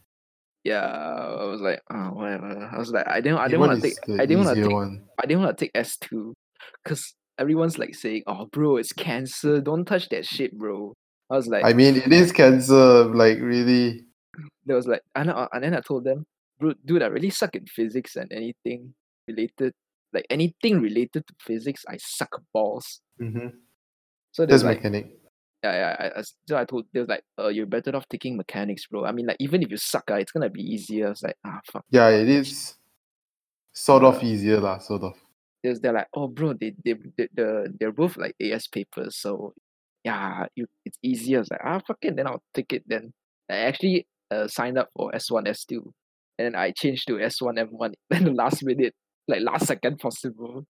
[0.65, 2.71] Yeah, I was like, oh, whatever.
[2.73, 4.73] I was like, I didn't, I didn't want to take, I didn't want to take,
[4.73, 6.35] one I didn't want to take S two,
[6.85, 9.61] cause everyone's like saying, oh, bro, it's cancer.
[9.61, 10.95] Don't touch that shit, bro.
[11.29, 14.07] I was like, i mean it is cancer like really
[14.65, 16.25] there was like, and, I, and then I told them,
[16.59, 18.95] bro, dude, I really suck in physics and anything
[19.29, 19.73] related,
[20.13, 23.01] like anything related to physics, I suck balls.
[23.21, 23.49] mm-hmm.
[24.33, 25.17] So there's like, mechanic
[25.63, 25.97] yeah, yeah.
[25.99, 29.05] I, I, so I told, they was like, uh, you're better off taking mechanics, bro.
[29.05, 31.07] I mean, like, even if you suck, uh, it's gonna be easier.
[31.07, 31.85] I was like, ah, fuck.
[31.91, 32.77] yeah it is
[33.73, 35.15] sort of Uh, easier lah sort of
[35.63, 39.55] There's, they're like, oh, bro, they, they, they, the, they're both like AS papers, so
[40.05, 41.39] yeah, you, it's easier.
[41.39, 42.85] I was like, ah, fuck it, then I'll take it.
[42.87, 43.13] Then
[43.51, 45.83] I actually uh, signed up for S1, S2,
[46.39, 48.95] and I changed to S1, M1 in the last minute,
[49.29, 50.67] like last second possible.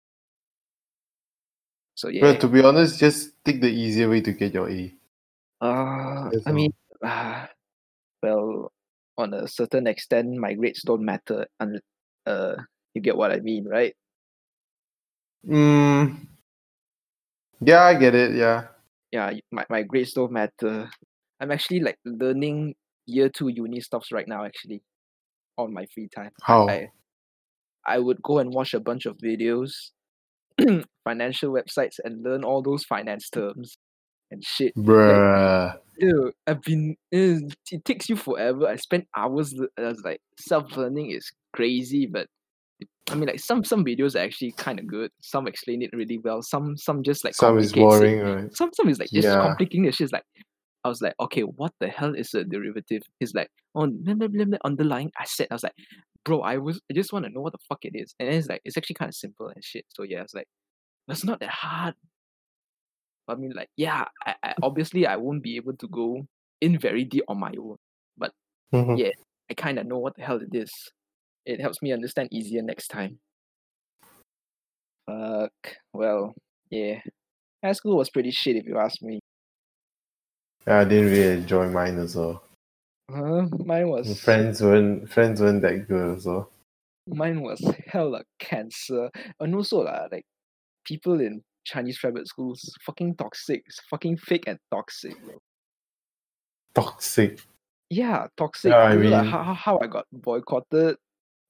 [1.95, 4.93] So yeah, But to be honest, just take the easier way to get your A.
[5.61, 7.47] uh, That's I mean, uh,
[8.21, 8.71] well,
[9.17, 11.47] on a certain extent, my grades don't matter.
[11.59, 11.79] And
[12.25, 12.55] uh,
[12.93, 13.95] you get what I mean, right?
[15.47, 16.27] Mm,
[17.61, 18.35] yeah, I get it.
[18.35, 18.67] Yeah.
[19.11, 20.89] yeah, my, my grades don't matter.
[21.39, 24.81] I'm actually like learning year two uni stuffs right now actually
[25.57, 26.31] on my free time.
[26.41, 26.67] How?
[26.67, 26.89] I
[27.85, 29.71] I would go and watch a bunch of videos,
[31.03, 33.77] financial websites and learn all those finance terms
[34.31, 34.75] and shit.
[34.75, 35.77] Bruh.
[35.97, 37.39] Ew, I've been eh,
[37.71, 38.67] it takes you forever.
[38.67, 42.27] I spent hours I was like self learning is crazy, but
[43.09, 45.11] I mean like some some videos are actually kind of good.
[45.21, 46.41] Some explain it really well.
[46.41, 48.53] Some some just like Some is boring, right?
[48.53, 49.41] some some is like just Yeah.
[49.41, 50.11] complicating the shit.
[50.11, 50.25] Like
[50.83, 53.01] I was like, okay, what the hell is a derivative?
[53.19, 55.47] He's like, oh, blah, blah, blah, blah, underlying asset.
[55.49, 55.73] I was like,
[56.25, 58.13] bro, I was I just want to know what the fuck it is.
[58.19, 59.85] And it's like it's actually kind of simple and shit.
[59.89, 60.47] So yeah, it's like
[61.07, 61.93] it's not that hard.
[63.27, 66.27] But I mean, like, yeah, I, I obviously I won't be able to go
[66.61, 67.77] in very deep on my own.
[68.73, 68.97] Mhm.
[68.97, 69.11] Yeah.
[69.49, 70.71] I kind of know what the hell it is.
[71.45, 73.19] It helps me understand easier next time.
[75.07, 75.77] Fuck.
[75.93, 76.33] Well,
[76.69, 77.01] yeah.
[77.63, 79.19] High school was pretty shit if you ask me.
[80.67, 82.41] Yeah, I didn't really enjoy mine also.
[83.11, 83.47] Huh?
[83.63, 86.49] Mine was Friends weren't friends weren't that good so.
[87.07, 89.09] mine was hella cancer.
[89.39, 90.25] And also like
[90.85, 93.63] people in Chinese private schools fucking toxic.
[93.67, 95.37] It's fucking fake and toxic, bro.
[96.73, 97.41] Toxic.
[97.91, 98.71] Yeah, toxic.
[98.71, 100.97] Yeah, I know, like how, how I got boycotted.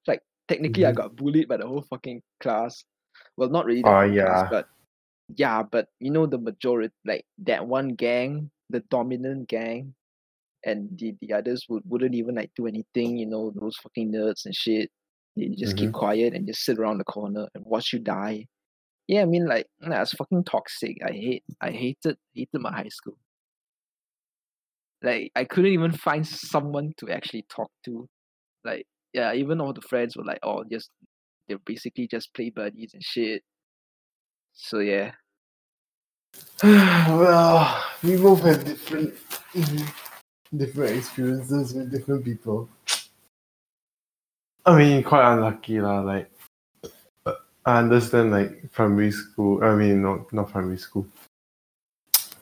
[0.08, 0.96] Like technically I Mhm.
[0.96, 2.84] got bullied by the whole fucking class.
[3.38, 4.50] Well not really the Ah, whole class, yeah.
[4.50, 4.68] but
[5.36, 9.96] yeah, but you know the majority like that one gang, the dominant gang,
[10.66, 14.46] and the, the others would wouldn't even like do anything, you know, those fucking nerds
[14.46, 14.92] and shit.
[15.38, 15.94] They just keep Mhm.
[15.94, 18.48] quiet and just sit around the corner and watch you die.
[19.08, 20.98] Yeah, I mean like nah, it's fucking toxic.
[21.06, 23.18] I hate I hated hated my high school.
[25.04, 28.08] Like I couldn't even find someone to actually talk to.
[28.64, 30.90] Like yeah, even all the friends were like, oh, just
[31.48, 33.44] they're basically just play buddies and shit.
[34.54, 35.12] So yeah,
[36.64, 39.14] well, we both have different
[40.58, 42.70] different experiences with different people.
[44.66, 46.02] I mean, quite unlucky lah.
[46.02, 46.32] Like,
[47.66, 49.64] I understand like primary school.
[49.64, 51.06] I mean, not not primary school.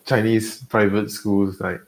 [0.05, 1.81] Chinese private schools, like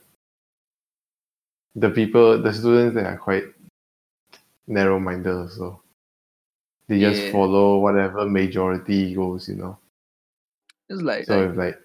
[1.76, 3.44] the people, the students, they are quite
[4.68, 5.52] narrow-minded.
[5.52, 5.82] So
[6.88, 7.32] they just Yeah.
[7.32, 9.50] follow whatever majority goes.
[9.50, 9.78] You know.
[10.90, 11.80] it's like, So like if like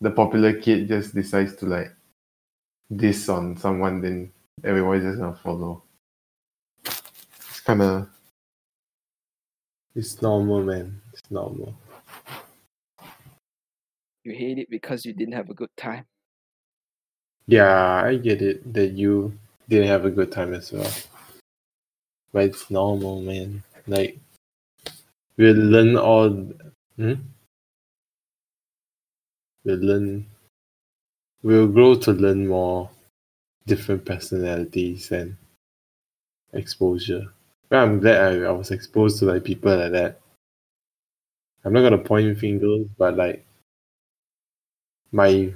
[0.00, 1.90] the popular kid just decides to like
[2.96, 4.32] diss on someone, then
[4.64, 5.82] everyone's just gonna follow.
[6.84, 8.08] It's kind of
[9.94, 11.00] it's normal, man.
[11.12, 11.74] It's normal.
[14.24, 16.06] you hate it because you didn't have a good time.
[17.46, 19.36] Yeah, I get it that you
[19.68, 20.90] didn't have a good time as well,
[22.32, 23.62] but it's normal, man.
[23.86, 24.18] Like
[25.36, 26.30] we learn all.
[26.96, 27.14] Hmm?
[29.64, 30.26] We learn.
[31.44, 32.90] We'll grow to learn more
[33.66, 35.36] different personalities and
[36.54, 37.26] exposure.
[37.68, 40.20] Well, I'm glad I, I was exposed to like people like that.
[41.64, 43.44] I'm not gonna point fingers, but like
[45.12, 45.52] my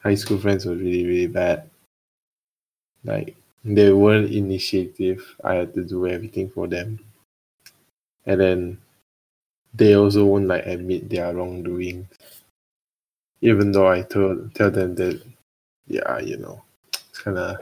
[0.00, 1.70] high school friends were really really bad.
[3.04, 5.34] Like they weren't initiative.
[5.42, 6.98] I had to do everything for them,
[8.26, 8.78] and then
[9.74, 12.08] they also won't like admit their wrongdoing,
[13.40, 15.20] even though I told tell them that,
[15.86, 17.56] yeah, you know, it's kind of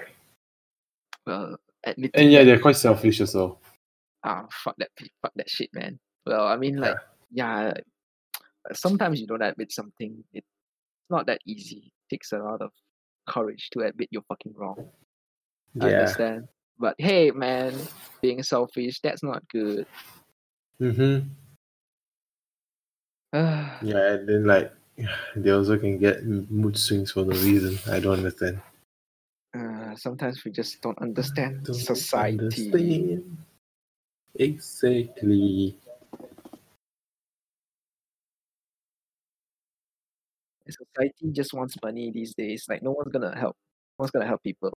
[1.26, 3.58] Well, admitting and yeah, they're quite selfish also.
[4.24, 4.90] ah fuck that
[5.22, 5.98] fuck that shit, man.
[6.26, 6.96] Well, I mean like
[7.32, 7.74] yeah,
[8.72, 10.22] sometimes you don't admit something.
[10.32, 10.46] It's
[11.10, 11.92] not that easy.
[11.92, 12.70] It takes a lot of
[13.26, 14.88] courage to admit you're fucking wrong.
[15.80, 15.92] I Yeah.
[16.00, 16.48] understand.
[16.78, 17.74] But hey man,
[18.22, 19.86] being selfish, that's not good.
[20.80, 21.28] Mm-hmm.
[23.82, 24.72] Yeah, and then like
[25.36, 27.78] they also can get mood swings for no reason.
[27.92, 28.60] I don't understand.
[29.96, 32.40] sometimes we just don't understand Don't society.
[32.40, 33.36] understand.
[34.36, 35.78] Exactly.
[40.68, 42.64] Society just wants money these days.
[42.68, 43.56] Like no one's gonna help.
[43.98, 44.72] No one's gonna help people.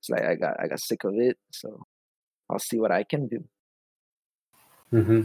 [0.00, 1.84] It's like I got I got sick of it, so
[2.50, 3.44] I'll see what I can do.
[4.92, 5.22] Mm-hmm.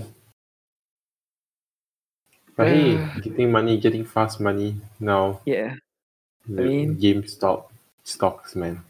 [2.57, 5.39] But hey, getting money, getting fast money now.
[5.45, 5.75] Yeah.
[6.49, 7.69] the mean- GameStop
[8.03, 8.81] stocks, man.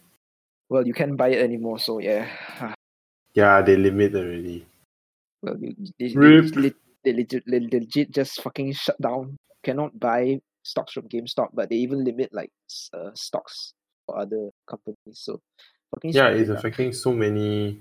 [0.69, 2.27] Well, you can't buy it anymore, so yeah.
[3.33, 4.65] Yeah, they limit already.
[5.41, 6.55] Well, they, they, Rip.
[6.55, 9.37] lit- they, legit, they legit just fucking shut down.
[9.63, 12.49] Cannot buy stocks from GameStop, but they even limit like
[12.93, 13.71] uh, stocks
[14.05, 14.95] for other companies.
[15.19, 15.39] So
[15.95, 17.79] fucking Yeah, it's affecting so many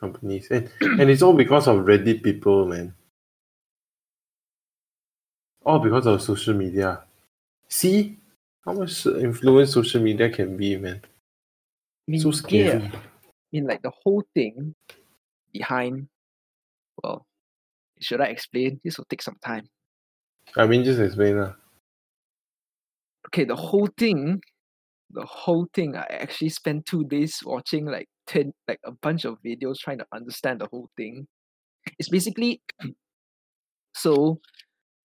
[0.00, 2.94] companies, and and it's all because of Reddit people, man.
[5.64, 7.02] All because of social media.
[7.68, 8.18] See
[8.64, 11.00] how much influence social media can be, man.
[11.04, 12.82] I mean, So scary.
[12.82, 13.00] Yeah, I
[13.52, 14.74] mean, like the whole thing
[15.52, 16.08] behind.
[17.02, 17.26] Well,
[18.00, 18.80] should I explain?
[18.84, 19.68] This will take some time.
[20.56, 21.54] I mean, just explain lah.
[23.34, 24.40] okay, the whole thing,
[25.10, 29.38] the whole thing, I actually spent two days watching like ten, like a bunch of
[29.44, 31.26] videos trying to understand the whole thing.
[31.98, 32.62] It's basically
[33.94, 34.40] so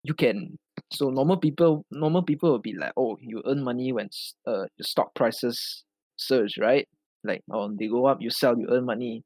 [0.04, 0.58] you can
[0.92, 4.10] so normal people normal people will be like, oh, you earn money when
[4.48, 5.84] uh stock prices
[6.18, 6.88] surge, right?
[7.24, 9.24] Like oh they go up, you sell, you earn money.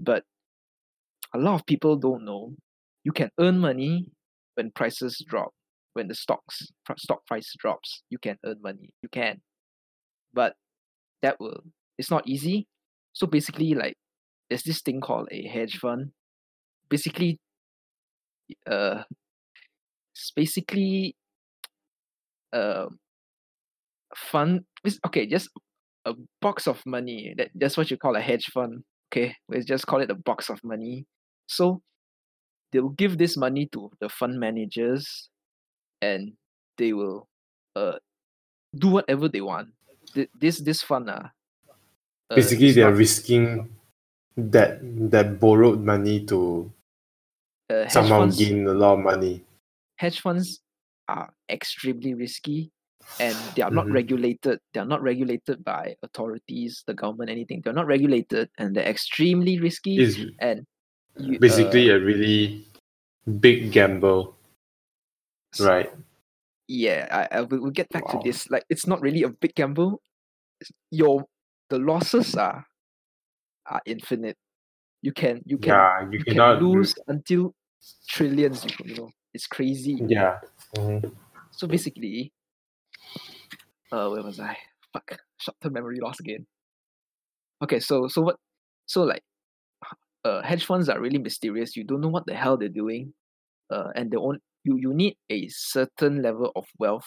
[0.00, 0.24] But
[1.34, 2.54] a lot of people don't know
[3.04, 4.06] you can earn money
[4.54, 5.52] when prices drop
[5.92, 6.66] when the stocks
[6.96, 9.40] stock price drops you can earn money you can
[10.32, 10.54] but
[11.22, 11.60] that will
[11.98, 12.66] it's not easy
[13.12, 13.96] so basically like
[14.48, 16.10] there's this thing called a hedge fund
[16.88, 17.38] basically
[18.66, 19.02] uh
[20.18, 21.14] it's basically
[22.52, 22.86] uh
[24.16, 25.48] fund it's, okay just
[26.06, 29.86] a box of money that that's what you call a hedge fund okay let's just
[29.86, 31.06] call it a box of money
[31.46, 31.80] so
[32.72, 35.30] they'll give this money to the fund managers
[36.02, 36.32] and
[36.78, 37.28] they will
[37.76, 37.96] uh
[38.76, 39.68] do whatever they want.
[40.14, 41.32] Th- This this fund uh,
[42.30, 43.68] uh, Basically, they are not- risking
[44.36, 44.78] that
[45.10, 46.70] that borrowed money to
[47.70, 49.42] uh, somehow funds, gain a lot of money.
[49.98, 50.60] Hedge funds
[51.08, 52.70] are extremely risky
[53.18, 53.92] and they are not Mhm.
[53.92, 58.88] regulated they are not regulated by authorities the government anything they're not regulated and they're
[58.88, 60.66] extremely risky It's and
[61.18, 62.66] you, basically uh, a really
[63.40, 64.36] big gamble,
[65.52, 65.90] s- right?
[66.68, 68.20] yeah I, I will we'll get back Wow.
[68.20, 70.02] to this like it's not really a big gamble
[70.90, 71.24] your
[71.70, 72.66] the losses are
[73.66, 74.36] are infinite
[75.02, 77.54] You can you can yeah, you you can lose until
[78.08, 78.64] trillions.
[78.84, 80.02] You know, it's crazy.
[80.08, 80.40] Yeah.
[80.76, 81.14] mhm.
[81.52, 82.32] So basically,
[83.92, 84.56] uh, where was I?
[84.92, 86.46] Fuck, short-term memory loss again.
[87.62, 88.36] Okay, so so what?
[88.86, 89.22] So like,
[90.24, 91.76] uh, hedge funds are really mysterious.
[91.76, 93.14] You don't know what the hell they're doing.
[93.70, 97.06] Uh, and they own you you need a certain level of wealth,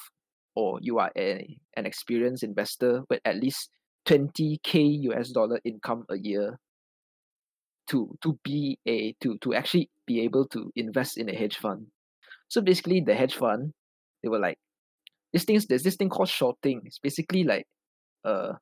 [0.55, 3.69] or you are a an experienced investor with at least
[4.05, 6.59] twenty k US dollar income a year.
[7.89, 11.87] To to be a to to actually be able to invest in a hedge fund.
[12.51, 13.71] So basically, the hedge fund,
[14.21, 14.59] they were like,
[15.31, 16.81] this thing's there's this thing called shorting.
[16.83, 17.65] It's basically like,
[18.25, 18.59] uh,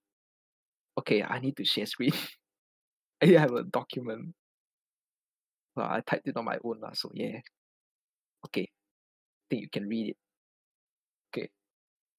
[1.00, 2.14] okay, I need to share screen.
[3.24, 4.36] I have a document.
[5.76, 7.42] Well, I typed it on my own lah, so yeah.
[8.46, 10.18] Okay, I think you can read it.
[11.34, 11.50] Okay,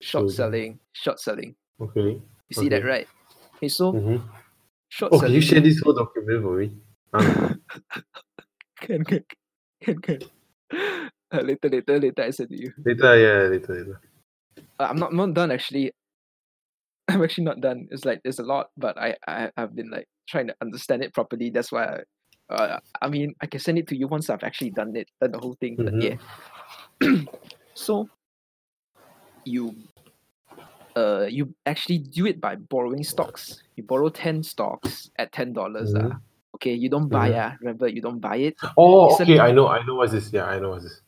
[0.02, 1.54] short selling, short selling.
[1.80, 2.18] Okay.
[2.48, 3.06] You see that right?
[3.54, 4.26] Okay, so Mm-hmm.
[4.88, 6.74] short Oh, can you share this whole document for me?
[7.12, 7.62] Um,
[8.80, 9.22] Can can
[9.82, 10.20] can can.
[11.32, 12.22] Uh, later, later, later.
[12.22, 12.72] I send to you.
[12.84, 14.00] later, yeah, later, later.
[14.78, 15.92] Uh, I'm not I'm not done actually.
[17.08, 17.88] I'm actually not done.
[17.90, 21.14] It's like there's a lot, but I I I've been like trying to understand it
[21.14, 21.50] properly.
[21.50, 22.00] That's why.
[22.50, 25.08] I, uh, I mean, I can send it to you once I've actually done it,
[25.20, 25.76] done the whole thing.
[25.76, 26.18] But Mhm.
[27.00, 27.24] yeah.
[27.74, 28.08] so
[29.44, 29.74] you
[30.96, 33.62] uh you actually do it by borrowing stocks.
[33.76, 35.92] You borrow ten stocks at ten dollars.
[35.94, 36.10] Mhm.
[36.10, 36.16] Uh,
[36.56, 37.30] okay, you don't buy.
[37.30, 37.38] Mhm.
[37.38, 38.56] Uh, remember, you don't buy it.
[38.76, 40.32] Oh, It's okay, I know, I know what's this.
[40.32, 41.00] Yeah, I know what's this.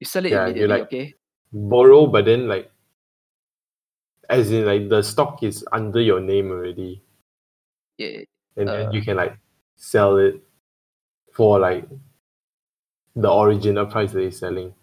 [0.00, 0.68] You sell it Yeah, immediately.
[0.78, 1.14] like- okay.
[1.52, 2.70] Borrow, but then like,
[4.28, 7.02] as in like the stock is under your name already,
[7.96, 8.24] Yeah.
[8.56, 8.92] and then Uh.
[8.92, 9.38] you can like
[9.76, 10.42] sell it
[11.32, 11.88] for like
[13.16, 14.74] the original price that you're selling.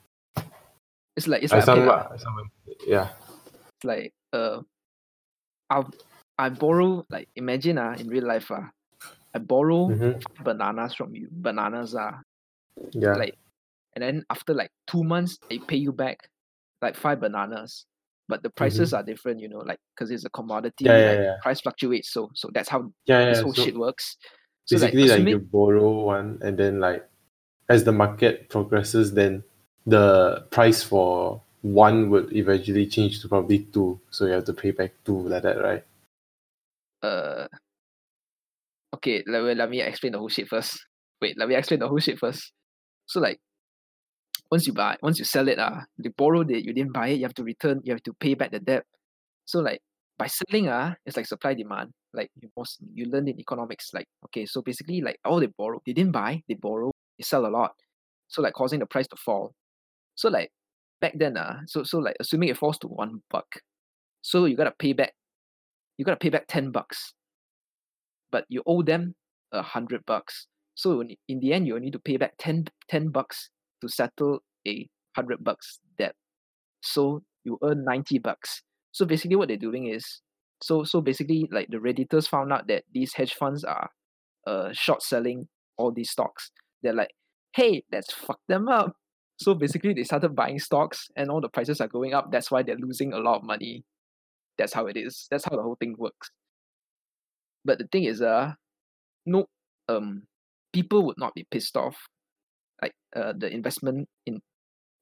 [1.15, 2.45] It's like it's I like okay, I somewhat,
[2.87, 3.09] yeah.
[3.77, 4.61] it's like uh
[5.69, 5.89] I'll
[6.39, 8.65] I borrow like imagine uh in real life uh,
[9.35, 10.19] I borrow Mhm.
[10.43, 11.29] bananas from you.
[11.31, 12.17] Bananas uh
[12.91, 13.13] Yeah.
[13.13, 13.37] like
[13.95, 16.17] and then after like two months they pay you back
[16.81, 17.85] like five bananas.
[18.27, 20.97] But the prices are different, you know, like because it's a commodity, Mm-hmm.
[20.97, 21.35] Yeah, yeah, like yeah.
[21.43, 22.11] price fluctuates.
[22.11, 23.29] So so that's how yeah, yeah.
[23.29, 24.17] this whole so shit works.
[24.65, 27.07] So like, basically, like, assuming, you borrow one, and then like
[27.69, 29.43] as the market progresses, then
[29.85, 33.99] the price for one would eventually change to probably two.
[34.09, 35.83] So you have to pay back two like that, right?
[37.05, 37.47] uh
[38.93, 40.85] okay let, let me explain the whole shit first
[41.21, 42.51] wait let me explain the whole shit first
[43.05, 43.39] so like
[44.51, 47.17] once you buy once you sell it ah you borrowed it you didn't buy it
[47.17, 48.83] you have to return you have to pay back the debt.
[49.45, 49.81] So like
[50.17, 51.91] by selling ah it's like supply demand.
[52.13, 55.81] Like you most you learn in economics like okay so basically like all they borrow
[55.85, 57.73] they didn't buy they borrow they sell a lot.
[58.27, 59.53] So like causing the price to fall.
[60.15, 60.51] So like
[61.01, 63.61] back then ah so so like assuming it falls to one buck
[64.21, 65.13] so you gotta pay back
[65.97, 67.13] you gotta pay back 10 bucks.
[68.31, 69.15] But you owe them
[69.51, 70.47] a hundred bucks.
[70.75, 73.49] So in, the end you need to pay back 10, 10 bucks
[73.81, 76.15] to settle a hundred bucks debt.
[76.81, 78.61] So you earn 90 bucks.
[78.91, 80.21] So basically what they're doing is
[80.61, 83.89] so so basically like the redditors found out that these hedge funds are
[84.47, 85.47] uh short selling
[85.77, 86.51] all these stocks.
[86.81, 87.11] They're like
[87.53, 88.95] hey let's fuck them up.
[89.37, 92.31] So basically they started buying stocks and all the prices are going up.
[92.31, 93.83] That's why they're losing a lot of money.
[94.57, 95.27] That's how it is.
[95.29, 96.31] That's how the whole thing works.
[97.65, 98.53] But the thing is uh
[99.25, 99.47] no
[99.89, 100.23] um
[100.73, 101.95] people would not be pissed off
[102.81, 104.39] like uh the investment in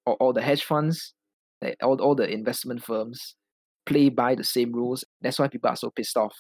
[0.06, 1.14] or, or the hedge funds
[1.62, 3.36] like all, all the investment firms
[3.86, 6.36] play by the same rules that's why people are so pissed off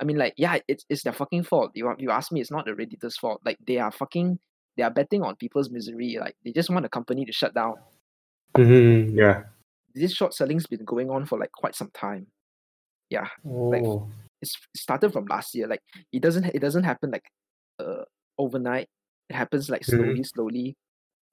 [0.00, 2.64] i mean like yeah it's, it's their fucking fault you, you ask me it's not
[2.64, 4.38] the redditors fault like they are fucking
[4.76, 7.74] they are betting on people's misery like they just want the company to shut down
[8.56, 9.16] Mm-hmm.
[9.16, 9.42] Yeah.
[9.94, 12.26] this short selling's been going on for like quite some time
[13.10, 14.08] yeah Oh.
[14.40, 15.66] it's it started from last year.
[15.66, 15.80] Like
[16.12, 17.24] it doesn't it doesn't happen like
[17.80, 18.04] uh
[18.38, 18.88] overnight.
[19.28, 19.86] It happens like Mhm.
[19.86, 20.76] slowly, slowly.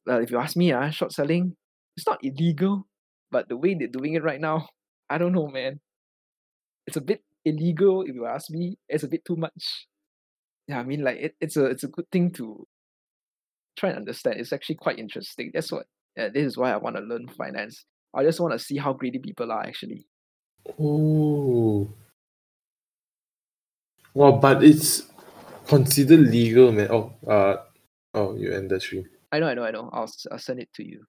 [0.07, 1.55] Uh, if you ask me, ah, short selling,
[1.97, 2.87] it's not illegal,
[3.31, 4.67] but the way they're doing it right now,
[5.09, 5.79] I don't know, man.
[6.87, 8.77] It's a bit illegal if you ask me.
[8.89, 9.87] It's a bit too much.
[10.67, 12.67] Yeah, I mean, like it, it's a it's a good thing to
[13.77, 14.39] try and understand.
[14.39, 15.51] It's actually quite interesting.
[15.53, 15.87] That's what.
[16.17, 17.85] Uh, this is why I want to learn finance.
[18.13, 20.07] I just want to see how greedy people are actually.
[20.79, 21.89] Oh.
[24.13, 25.03] Well, but it's
[25.67, 26.87] considered legal, man.
[26.89, 27.64] Oh, uh,
[28.15, 29.07] oh, you end the stream.
[29.31, 29.89] I know, I know, I know.
[29.93, 31.05] I'll I'll send it to you.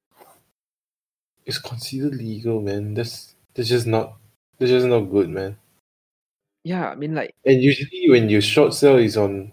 [1.46, 2.92] It's considered legal, man.
[2.94, 4.18] That's that's just not
[4.58, 5.56] that's just not good, man.
[6.64, 9.52] Yeah, I mean, like And usually when you short sell is on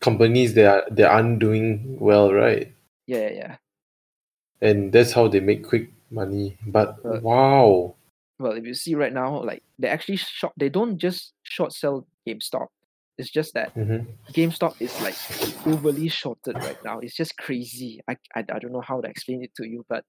[0.00, 2.72] companies that are that aren't doing well, right?
[3.06, 3.56] yeah, yeah, yeah.
[4.60, 6.56] And that's how they make quick money.
[6.66, 7.94] But Uh, wow.
[8.38, 12.06] well if you see right now like they actually short they don't just short sell
[12.26, 12.68] gamestop
[13.18, 14.10] It's just that Mm-hmm.
[14.32, 15.18] GameStop is like
[15.66, 16.98] overly shorted right now.
[17.00, 18.00] It's just crazy.
[18.08, 20.04] I, I I don't know how to explain it to you, but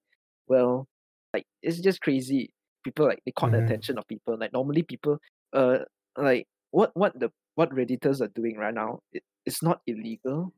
[0.47, 0.87] well,
[1.33, 2.51] like it's just crazy.
[2.83, 3.65] People like they caught the Mhm.
[3.65, 4.37] attention of people.
[4.39, 5.19] Like normally people
[5.53, 5.79] uh
[6.17, 10.53] like what what the what redditors are doing right now, it, it's not illegal.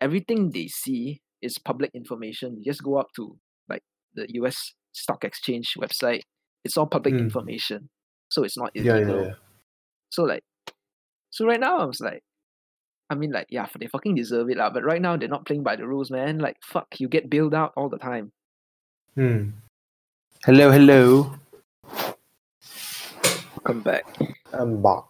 [0.00, 2.56] Everything they see is public information.
[2.58, 3.36] You just go up to
[3.68, 3.82] like
[4.14, 6.22] the US stock exchange website.
[6.64, 7.20] It's all public Mm.
[7.20, 7.88] information.
[8.30, 9.20] So it's not Yeah, illegal.
[9.22, 9.34] yeah, yeah.
[10.10, 10.42] So like,
[11.30, 12.22] so right now I was like,
[13.08, 14.70] I mean like yeah, they fucking deserve it lah.
[14.70, 16.38] But right now they're not playing by the rules, man.
[16.38, 18.32] Like fuck, you get bailed out all the time.
[19.14, 19.50] Hmm.
[20.44, 21.34] Hello, hello.
[23.56, 24.06] Welcome back.
[24.52, 25.04] I'm back.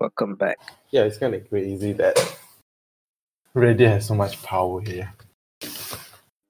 [0.00, 0.58] Welcome back.
[0.90, 2.16] Yeah, it's kind of crazy that
[3.54, 5.12] Reddit has so much power here.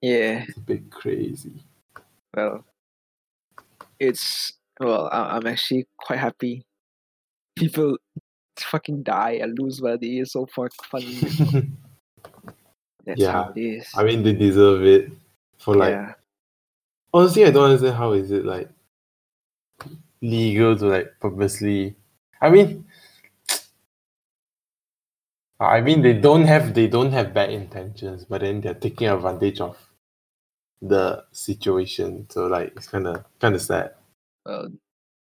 [0.00, 0.44] Yeah.
[0.48, 1.62] It's a bit crazy.
[2.34, 2.64] Well,
[4.00, 5.08] it's well.
[5.12, 6.64] I, I'm actually quite happy.
[7.56, 7.98] People
[8.58, 10.20] fucking die and lose money.
[10.20, 11.14] It's so fuck funny.
[13.04, 13.88] That's how it is.
[13.96, 15.10] I mean, they deserve it
[15.58, 15.90] for like.
[15.90, 16.14] yeah.
[17.14, 18.68] Honestly, I don't understand how is it like
[20.20, 21.96] legal to like purposely.
[22.40, 22.86] I mean,
[25.60, 29.60] I mean they don't have they don't have bad intentions, but then they're taking advantage
[29.60, 29.76] of
[30.80, 32.26] the situation.
[32.30, 33.92] So like it's kind of kind of sad.
[34.44, 34.68] Well,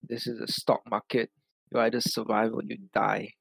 [0.09, 1.31] this is a stock market.
[1.73, 3.33] You either survive or you die.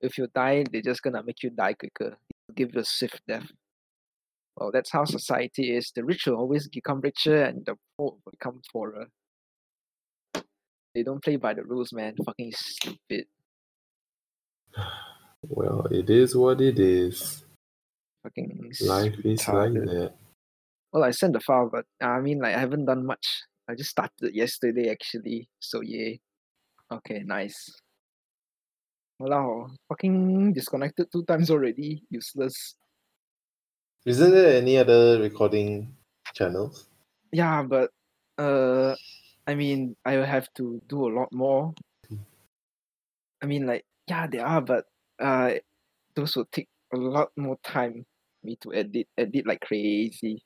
[0.00, 2.16] If you die, they're just gonna make you die quicker.
[2.54, 3.50] Give you a swift death.
[4.56, 5.92] Well, that's how society is.
[5.94, 9.06] The rich will always become richer and the poor will become poorer.
[10.94, 12.16] They don't play by the rules, man.
[12.24, 13.26] Fucking stupid.
[15.46, 17.44] Well, it is what it is.
[18.24, 20.12] Fucking Life is like that.
[20.92, 23.24] Well, I sent the file, but I mean, like, I haven't done much.
[23.68, 25.48] I just started yesterday, actually.
[25.60, 26.16] So, yeah.
[26.90, 27.80] Okay, nice.
[29.18, 32.04] Wow, fucking disconnected two times already.
[32.08, 32.76] Useless.
[34.06, 35.96] Isn't there any other recording
[36.34, 36.86] channels?
[37.32, 37.90] Yeah, but
[38.38, 38.94] uh,
[39.46, 41.74] I mean, I will have to do a lot more.
[43.42, 44.86] I mean, like, yeah, there are, but
[45.18, 45.54] uh,
[46.14, 48.06] those will take a lot more time
[48.40, 50.42] for me to edit, edit like crazy.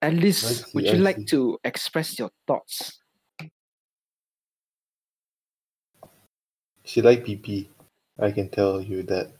[0.00, 3.00] At least, see, would you like to express your thoughts?
[6.88, 7.68] She like PP.
[8.18, 9.30] I can tell you that.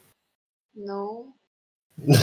[0.75, 1.33] No.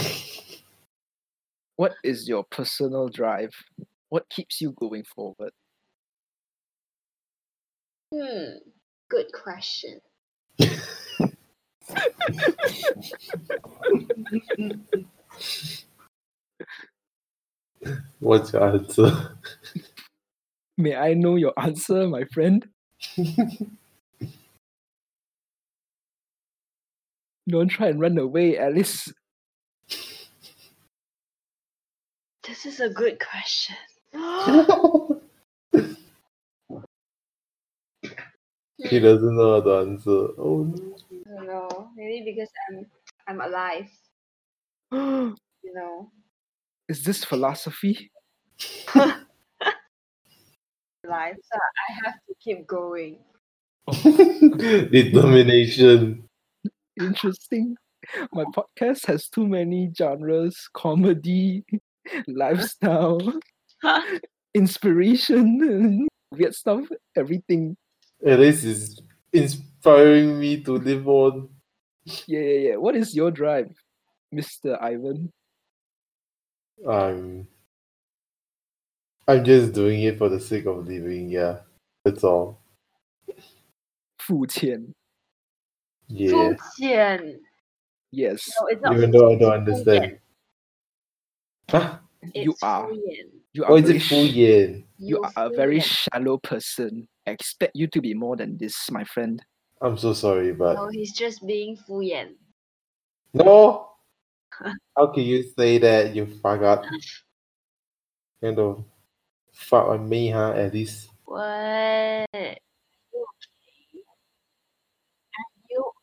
[1.78, 3.52] What is your personal drive?
[4.08, 5.52] What keeps you going forward?
[8.14, 8.60] Hmm.
[9.10, 10.00] Good question.
[18.20, 19.38] What's your answer?
[20.78, 22.66] May I know your answer, my friend?
[27.48, 29.12] Don't try and run away, Alice.
[32.48, 33.76] This is a good question.
[38.78, 40.28] He doesn't know how to answer.
[40.38, 40.96] Oh no.
[41.26, 41.90] I don't know.
[41.96, 42.86] Maybe because I'm
[43.28, 43.90] I'm alive.
[45.66, 46.12] You know.
[46.88, 48.12] is this philosophy?
[48.96, 49.16] Alive.
[51.42, 53.18] So I have to keep going.
[54.04, 56.30] Determination.
[57.00, 57.76] Interesting.
[58.32, 61.66] My podcast has too many genres comedy,
[62.28, 63.40] lifestyle,
[64.54, 66.86] inspiration, weird stuff,
[67.16, 67.76] everything.
[68.26, 69.02] At least it's
[69.34, 71.50] inspiring me to live on.
[72.28, 72.76] Yeah, yeah, yeah.
[72.76, 73.72] What is your drive,
[74.34, 74.82] Mr.
[74.82, 75.32] Ivan?
[76.86, 77.48] Um,
[79.28, 81.30] I'm just doing it for the sake of living.
[81.30, 81.60] Yeah,
[82.04, 82.62] that's all.
[84.20, 84.94] Fu Qian.
[86.08, 86.54] Yeah.
[88.12, 88.50] Yes.
[88.60, 90.20] No, it's not Even though I don't understand.
[91.70, 91.98] Huh?
[92.34, 92.90] You are.
[93.54, 94.84] You are is it Fujian?
[94.98, 97.08] You are a very shallow person.
[97.28, 99.42] I expect you to be more than this, my friend.
[99.82, 102.36] I'm so sorry, but no, he's just being Fujian.
[103.34, 103.90] No.
[104.98, 106.16] How can you say that?
[106.16, 106.84] You fuck up.
[108.42, 108.86] You know,
[109.54, 110.52] fuck on me, huh?
[110.52, 111.10] At least.
[111.24, 112.60] What?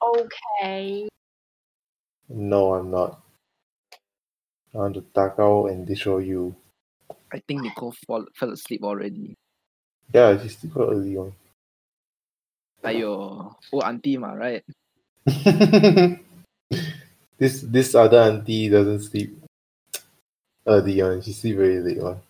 [0.02, 1.08] Okay?
[2.28, 3.20] No, I'm not.
[4.74, 6.56] I want to tag out and destroy you.
[7.32, 9.34] I think Nicole fall, fell asleep already.
[10.12, 11.32] Yeah, she's still quite early on.
[12.84, 14.64] Ayo, oh auntie ma, right?
[17.38, 19.38] this this other auntie doesn't sleep
[20.66, 21.22] early on.
[21.22, 22.20] She sleep very late on.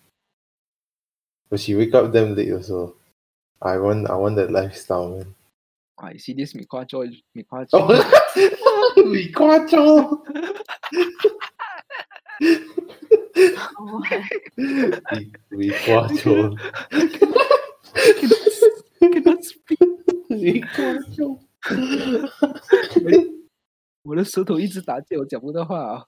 [1.49, 2.95] But she wake up damn late also.
[3.61, 5.33] I want I want that lifestyle man.
[5.95, 6.99] 快 cds 没挂住
[7.31, 7.77] 没挂住
[9.11, 9.77] 没挂住
[15.55, 16.07] 没挂
[21.15, 21.39] 住
[24.03, 26.05] 我的舌头一直打结我讲不到话啊。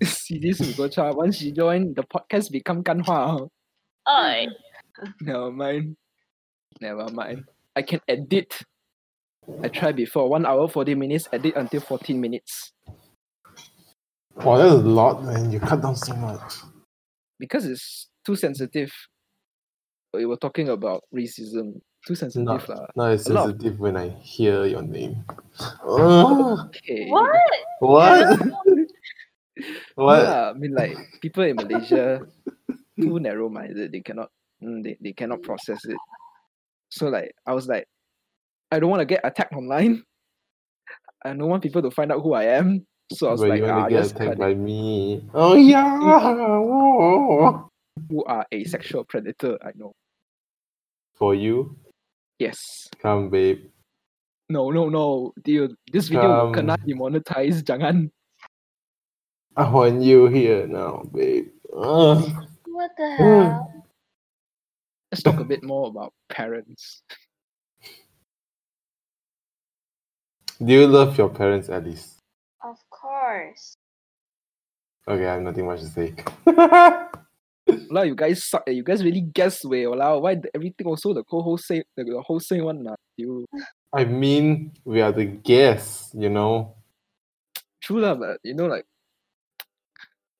[0.00, 3.36] cds 没挂住啊 once you join the podcast become 干话啊。
[4.04, 4.46] 哎。
[5.24, 5.96] 你好 man
[6.80, 7.44] Never mind.
[7.76, 8.62] I can edit.
[9.62, 10.28] I tried before.
[10.28, 12.72] One hour, 40 minutes, edit until 14 minutes.
[14.36, 15.50] Wow, that's a lot, man.
[15.50, 16.40] You cut down so much.
[17.38, 18.92] Because it's too sensitive.
[20.14, 21.80] We were talking about racism.
[22.06, 22.46] Too sensitive.
[22.46, 22.86] Not, lah.
[22.96, 23.46] not as A lot.
[23.50, 25.24] sensitive when I hear your name.
[25.84, 27.08] Oh, Okay.
[27.10, 27.36] What?
[27.80, 28.38] what?
[29.94, 30.22] what?
[30.22, 32.20] Yeah, I mean like people in Malaysia
[32.98, 33.92] too narrow minded.
[33.92, 34.30] They cannot
[34.62, 35.98] mm, they, they cannot process it.
[36.90, 37.86] So like I was like,
[38.70, 40.02] I don't want to get attacked online.
[41.24, 42.86] I don't want people to find out who I am.
[43.12, 45.24] So I was But like, you ah, want get just attacked by me.
[45.34, 45.98] Oh yeah.
[45.98, 47.70] Whoa.
[48.08, 49.58] who are a sexual predator.
[49.62, 49.92] I know.
[51.14, 51.76] For you,
[52.38, 52.88] Yes.
[53.02, 53.66] come babe.
[54.48, 55.32] No, no, no.
[55.44, 56.86] Dude, this video will kena Come.
[56.88, 57.66] demonetized.
[57.66, 58.10] Jangan.
[59.56, 61.50] I want you here now, babe.
[61.76, 62.24] Ugh.
[62.66, 63.69] What the hell?
[65.12, 67.02] Let's talk a bit more about parents.
[70.62, 72.16] Do you love your parents, Alice?
[72.62, 73.74] Of course.
[75.08, 76.14] Okay, I have nothing much to say.
[77.90, 78.62] Wow, you guys suck.
[78.66, 78.72] eh.
[78.72, 79.86] You guys really guess way.
[79.86, 82.94] Wow, why the- everything also the co-host say the, the host say one nah.
[83.16, 83.46] You
[83.92, 86.74] I mean, we are the guests, you know.
[87.82, 88.84] true lah, but you know like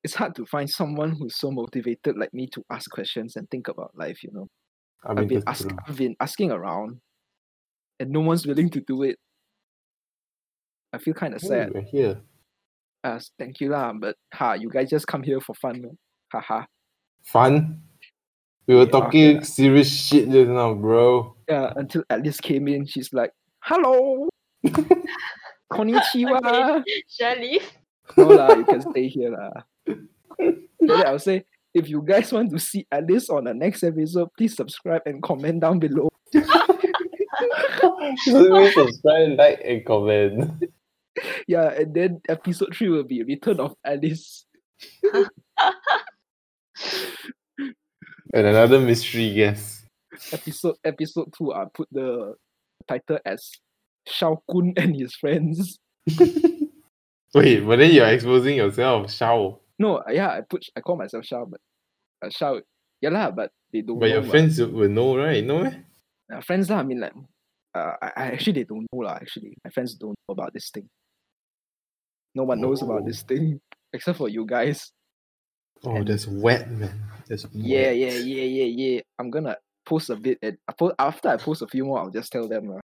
[0.05, 3.69] it's hard to find someone who's so motivated like me to ask questions and think
[3.69, 4.23] about life.
[4.23, 4.47] You know,
[5.05, 5.69] I I've been ask.
[5.89, 7.01] I've been asking around,
[7.99, 9.17] and no one's willing to do it.
[10.93, 11.73] I feel kind of Hey, sad.
[11.75, 12.21] we're here.
[13.03, 15.81] Uh, thank you lah, but ha, you guys just come here for fun.
[15.81, 15.97] no?
[16.33, 16.65] Haha.
[17.25, 17.81] Fun.
[18.67, 19.43] We were Yeah, talking yeah.
[19.43, 21.35] serious shit just now, bro.
[21.49, 23.33] Yeah, until Alice came in, she's like,
[23.65, 24.29] "Hello,
[25.73, 27.67] konnichiwa." Should I leave?
[28.17, 29.63] no lah, you can stay here lah.
[30.39, 31.45] Then I'll say,
[31.75, 35.61] if you guys want to see Alice on the next episode, please subscribe and comment
[35.61, 36.11] down below.
[37.81, 40.65] Please subscribe, like, and comment.
[41.47, 44.47] Yeah, and then episode three will be Return of Alice.
[48.33, 49.87] And another mystery guest.
[50.33, 52.37] Episode episode two, I put the
[52.87, 53.51] title as
[54.07, 55.79] Shao Kun and his friends.
[57.35, 59.60] Wait, but then you're exposing yourself, Shao.
[59.81, 61.61] No, yeah, I put I call myself Shao, but
[62.21, 62.61] uh, Shao.
[63.01, 63.97] Yeah lah, but they don't.
[63.99, 65.41] But know your friends will know, right?
[65.43, 65.65] No?
[65.65, 65.73] eh?
[66.29, 66.81] uh, friends lah.
[66.81, 67.17] I mean like,
[67.73, 69.17] uh, I, I actually they don't know lah.
[69.17, 70.85] Actually, my friends don't know about this thing.
[72.37, 73.07] No one knows about Oh.
[73.09, 73.57] this thing
[73.97, 74.93] except for you guys.
[75.83, 76.93] Oh, And- that's wet, man.
[77.27, 77.97] That's Yeah, wet.
[77.97, 79.01] yeah, yeah, yeah, yeah.
[79.19, 79.57] I'm gonna
[79.89, 80.59] post a bit, and
[81.01, 82.69] after I post a few more, I'll just tell them.
[82.77, 82.85] lah.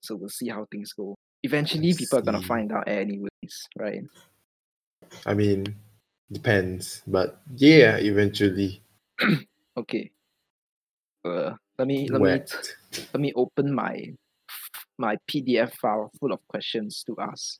[0.00, 1.14] So we'll see how things go.
[1.44, 4.00] Eventually, people are gonna find out anyways, right?
[5.26, 5.76] I mean,
[6.30, 7.02] depends.
[7.06, 8.82] But yeah, eventually.
[9.74, 10.14] Okay.
[11.26, 12.38] Uh, let me let me
[13.10, 14.06] let me open my
[14.98, 17.58] my PDF file full of questions to ask.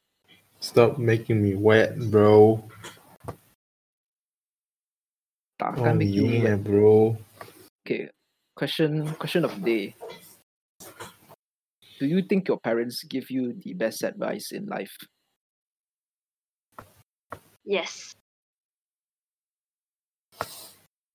[0.61, 2.63] Stop making me wet, bro.
[5.59, 6.65] Oh akan make you yeah, wet.
[6.65, 7.19] bro.
[7.83, 8.11] Okay.
[8.55, 9.85] Question question of the day.
[11.99, 14.95] Do you think your parents give you the best advice in life?
[17.65, 18.15] Yes.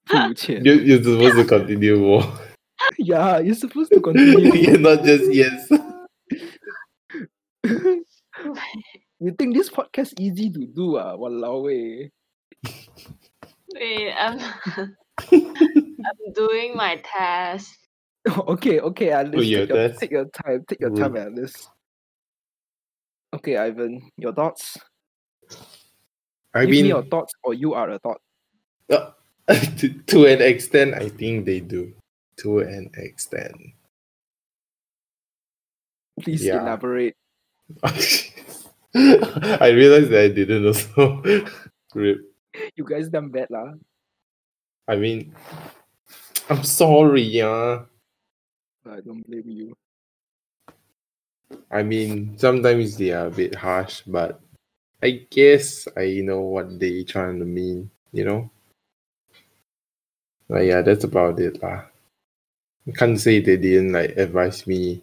[0.47, 2.23] You, you're supposed to continue more.
[2.97, 4.53] yeah, you're supposed to continue.
[4.55, 5.69] you're not just yes.
[9.19, 11.15] you think this podcast easy to do ah?
[11.15, 12.09] Walao eh.
[13.75, 14.39] Wait, I'm
[15.29, 17.77] I'm doing my test.
[18.27, 19.45] okay, okay, Alice.
[19.45, 19.99] your take, your, test.
[19.99, 20.65] take your time.
[20.67, 21.69] Take your time, Alice.
[23.35, 24.75] Okay, Ivan, your thoughts?
[26.53, 28.21] I Give me mean, your thoughts, or you are a thought.
[28.89, 29.11] Uh,
[29.77, 31.93] to, to an extent, I think they do.
[32.37, 33.55] To an extent.
[36.21, 36.61] Please Yeah.
[36.61, 37.15] elaborate.
[37.83, 41.21] I realized that I didn't also.
[41.93, 42.21] Rip.
[42.75, 43.73] You guys done bad lah.
[44.87, 45.35] I mean,
[46.49, 47.85] I'm sorry, yeah.
[48.89, 49.77] I don't blame you.
[51.69, 54.41] I mean, sometimes they are a bit harsh, but
[55.01, 58.49] I guess I know what they trying to mean, you know?
[60.47, 61.85] But yeah, that's about it lah.
[62.87, 65.01] I can't say they didn't like advise me.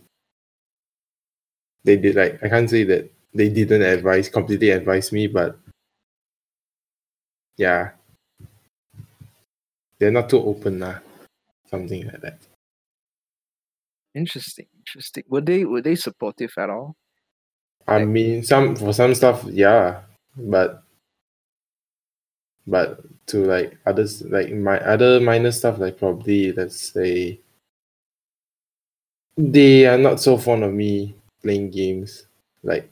[1.85, 5.57] They did like I can't say that they didn't advise completely advise me, but
[7.57, 7.91] yeah,
[9.99, 10.99] they're not too open lah.
[11.71, 12.39] Something like that.
[14.15, 15.25] Interesting, interesting.
[15.29, 16.97] Were they were they supportive at all?
[17.89, 20.03] I mean, some for some stuff, yeah,
[20.37, 20.83] but
[22.67, 27.41] but to like others, like my other minor stuff, like probably let's say
[29.39, 32.27] they are not so fond of me playing games,
[32.63, 32.91] like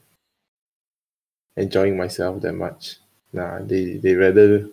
[1.57, 2.97] enjoying myself that much.
[3.33, 4.69] Nah, they they rather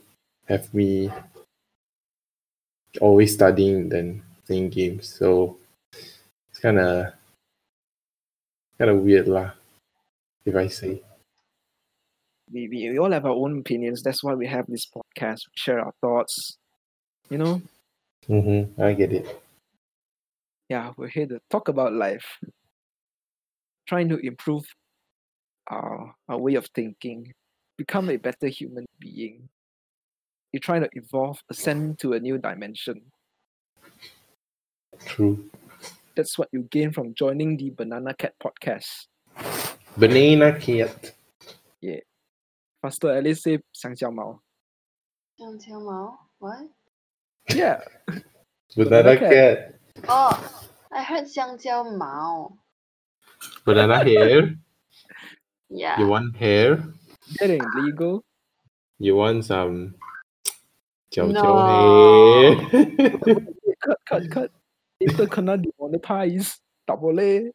[0.49, 1.11] have me
[3.01, 5.09] always studying than playing games.
[5.09, 5.59] So
[6.51, 7.13] it's kind of
[8.79, 9.51] kind of weird lah
[10.45, 11.03] if I say.
[12.53, 14.03] We, we, we all have our own opinions.
[14.03, 15.41] That's why we have this podcast.
[15.49, 16.59] We share our thoughts.
[17.31, 17.63] You know,
[18.29, 18.81] Mm-hmm.
[18.81, 19.43] I get it.
[20.69, 22.25] yeah, we're here to talk about life,
[23.89, 24.65] trying to improve
[25.69, 27.33] our, our way of thinking,
[27.77, 29.49] become a better human being.
[30.53, 33.01] You're trying to evolve, ascend to a new dimension.
[35.05, 35.51] True.
[36.15, 39.07] That's what you gain from joining the Banana Cat podcast.
[39.98, 41.14] Banana cat.
[42.82, 44.40] Faster, at least say 香蕉猫.
[45.38, 46.70] 香蕉毛 what
[47.50, 47.82] Yeah,
[48.76, 49.32] Banana Banana cat.
[49.32, 49.58] cat.
[50.08, 50.34] oh
[50.92, 52.58] I heard 香蕉毛
[53.66, 54.56] Banana hair.
[55.70, 56.84] yeah You want hair?
[57.40, 58.24] that ain't legal.
[59.00, 59.96] You want some
[61.10, 61.66] 脚脚 No.
[61.66, 62.56] hair?
[63.82, 64.52] Cut, cut, cut.
[65.02, 66.58] Later kena demonetize.
[66.88, 67.52] Tak boleh.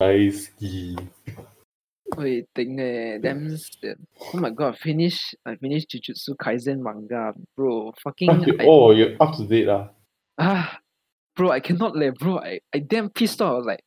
[0.00, 0.30] I
[2.13, 3.97] Wait, eh, damn sian.
[4.33, 7.93] Oh my god, finish I finished Jujutsu Kaisen manga, bro.
[8.03, 8.29] Fucking
[8.61, 9.89] I, Oh, you're up to date lah.
[10.37, 10.77] ah,
[11.35, 12.37] bro, I cannot let bro.
[12.39, 13.51] I, I damn pissed off.
[13.51, 13.83] I was like,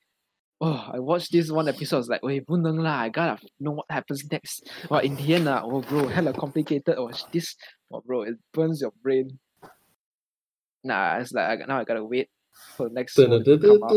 [0.60, 1.96] oh, I watched this one episode.
[1.96, 2.98] I was like, wait, 不能 lah.
[3.06, 4.68] I gotta know what happens next.
[4.90, 6.96] Well, in the end, ah, oh, bro, hella complicated.
[6.98, 7.54] Oh, sh- this,
[7.92, 9.38] oh, bro, it burns your brain.
[10.82, 12.28] Nah, it's like I, now I gotta wait
[12.76, 13.90] for the next one to come out.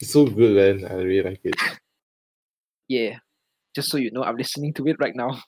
[0.00, 0.90] It's so good, man.
[0.90, 1.56] I really like it.
[2.86, 3.18] Yeah,
[3.74, 5.38] just so you know, I'm listening to it right now.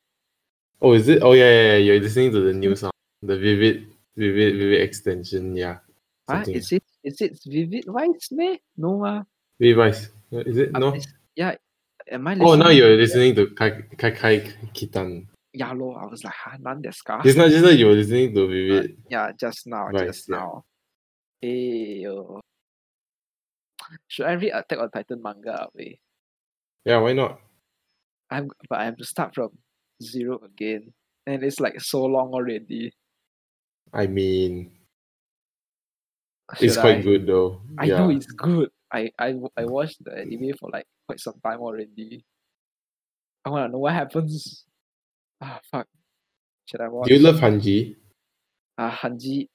[0.82, 1.22] Oh, is it?
[1.22, 1.76] Oh, yeah, yeah, yeah.
[1.76, 2.90] You're listening to the new song,
[3.22, 3.86] the Vivid,
[4.16, 5.57] Vivid, Vivid extension.
[5.57, 5.78] Yeah.
[6.28, 6.84] Ah, is it?
[7.05, 8.61] Is it Vivid Vice, me?
[8.76, 9.22] No, ah.
[9.59, 10.09] Vivid Vice.
[10.32, 10.72] Is it?
[10.72, 10.90] No.
[10.90, 11.55] lis- yeah.
[12.11, 14.40] Am I Oh, now you're listening to Kai Kai, Kai
[14.74, 15.26] Kitan.
[15.53, 16.01] Yeah, lor.
[16.01, 17.22] I was like, huh, none desu ka?
[17.22, 18.96] Just now, just now you were listening to Vivid.
[19.09, 20.36] Yeah, just now, Vice, just yeah.
[20.36, 20.64] now.
[21.40, 22.40] Hey, yo.
[24.09, 25.68] Should I read Attack on Titan manga?
[25.74, 26.01] Wait,
[26.84, 27.41] Yeah, why not?
[28.30, 29.51] I'm but I have to start from
[30.03, 30.93] zero again,
[31.26, 32.93] and it's like so long already.
[33.93, 34.70] I mean,
[36.61, 37.03] it's quite I?
[37.03, 37.61] good though.
[37.78, 37.99] I yeah.
[37.99, 38.70] know it's good.
[38.93, 42.24] I I I watched the anime for like quite some time already.
[43.45, 44.64] I wanna know what happens.
[45.41, 45.88] Ah, fuck.
[46.66, 47.09] Should I watch?
[47.09, 47.97] Do you love Hanji?
[48.78, 49.49] uh, Hanji,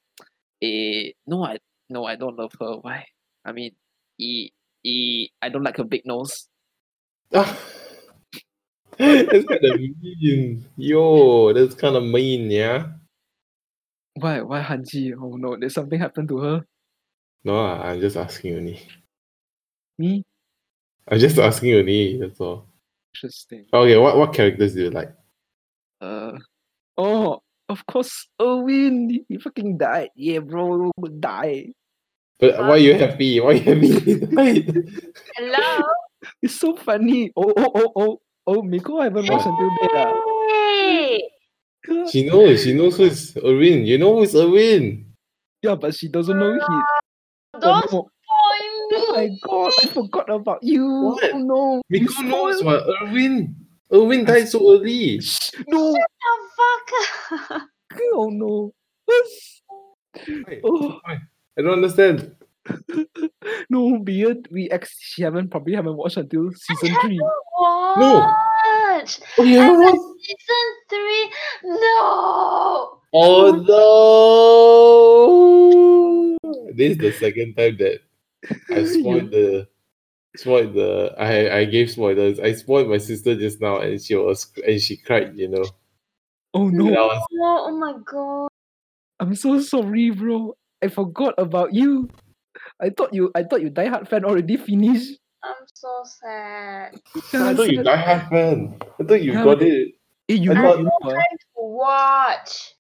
[0.61, 1.57] eh, no, I
[1.89, 2.77] no, I don't love her.
[2.81, 3.05] Why?
[3.45, 3.71] I mean,
[4.17, 4.51] e,
[4.83, 6.47] e, I don't like her big nose.
[7.31, 7.57] that's
[9.45, 10.65] kind of mean.
[10.77, 12.87] Yo, that's kind of mean, yeah.
[14.15, 14.41] Why?
[14.41, 15.13] Why Hanji?
[15.19, 16.65] Oh no, did something happen to her?
[17.43, 18.81] No, ah, I'm just asking only.
[19.97, 20.23] Me?
[21.07, 22.19] I'm just asking only.
[22.19, 22.67] That's all.
[23.13, 23.65] Interesting.
[23.73, 25.11] Okay, what what characters do you like?
[25.99, 26.33] Uh,
[26.97, 29.25] oh, of course, Erwin.
[29.27, 30.09] He fucking died.
[30.15, 31.73] Yeah, bro, die.
[32.39, 33.39] But why you happy?
[33.39, 33.93] Why you happy?
[35.35, 35.83] hello
[36.41, 37.31] It's so funny.
[37.35, 38.61] Oh, oh, oh, oh, oh.
[38.61, 40.13] Miko haven't watched until then.
[40.49, 41.29] hey
[41.89, 42.07] ah.
[42.11, 42.63] she knows.
[42.63, 43.85] She knows who's Erwin.
[43.85, 45.05] You know who's Erwin.
[45.61, 46.59] Yeah, but she doesn't know he.
[46.59, 48.09] Oh, don't no.
[48.09, 48.09] spoil
[48.91, 50.85] Oh my god, I forgot about you.
[50.85, 51.31] What?
[51.33, 51.81] Oh no.
[51.89, 53.55] you Miko knows what Erwin.
[53.93, 55.21] Erwin died so early.
[55.21, 55.93] Shh, No.
[55.93, 56.07] the
[56.57, 57.61] fuck
[58.13, 58.73] Oh no.
[59.07, 60.99] Wait, Oh
[61.57, 62.35] I don't understand.
[63.69, 64.47] no, beard.
[64.51, 67.19] We ex she haven't probably haven't watched until season three.
[67.19, 71.29] watch Oh, you haven't watched- season three
[71.63, 73.51] no Oh
[76.41, 76.71] no!
[76.73, 78.01] This is the second time that
[78.71, 79.67] I spoiled the
[80.35, 82.39] spoiled the I I gave spoilers.
[82.39, 85.63] I spoiled my sister just now and she was and she cried, you know.
[86.53, 86.85] Oh no.
[86.85, 88.49] Was oh, oh my god
[89.19, 90.57] I'm so sorry, bro.
[90.85, 92.09] I forgot about you.
[92.79, 95.17] I thought you I thought you Die Hard fan already finished.
[95.43, 96.93] I'm so sad
[97.33, 98.77] I thought you die hard fan.
[98.99, 99.95] I thought you Yeah, got it.
[100.29, 102.74] Eh, you I know, thought- you know, ah, to watch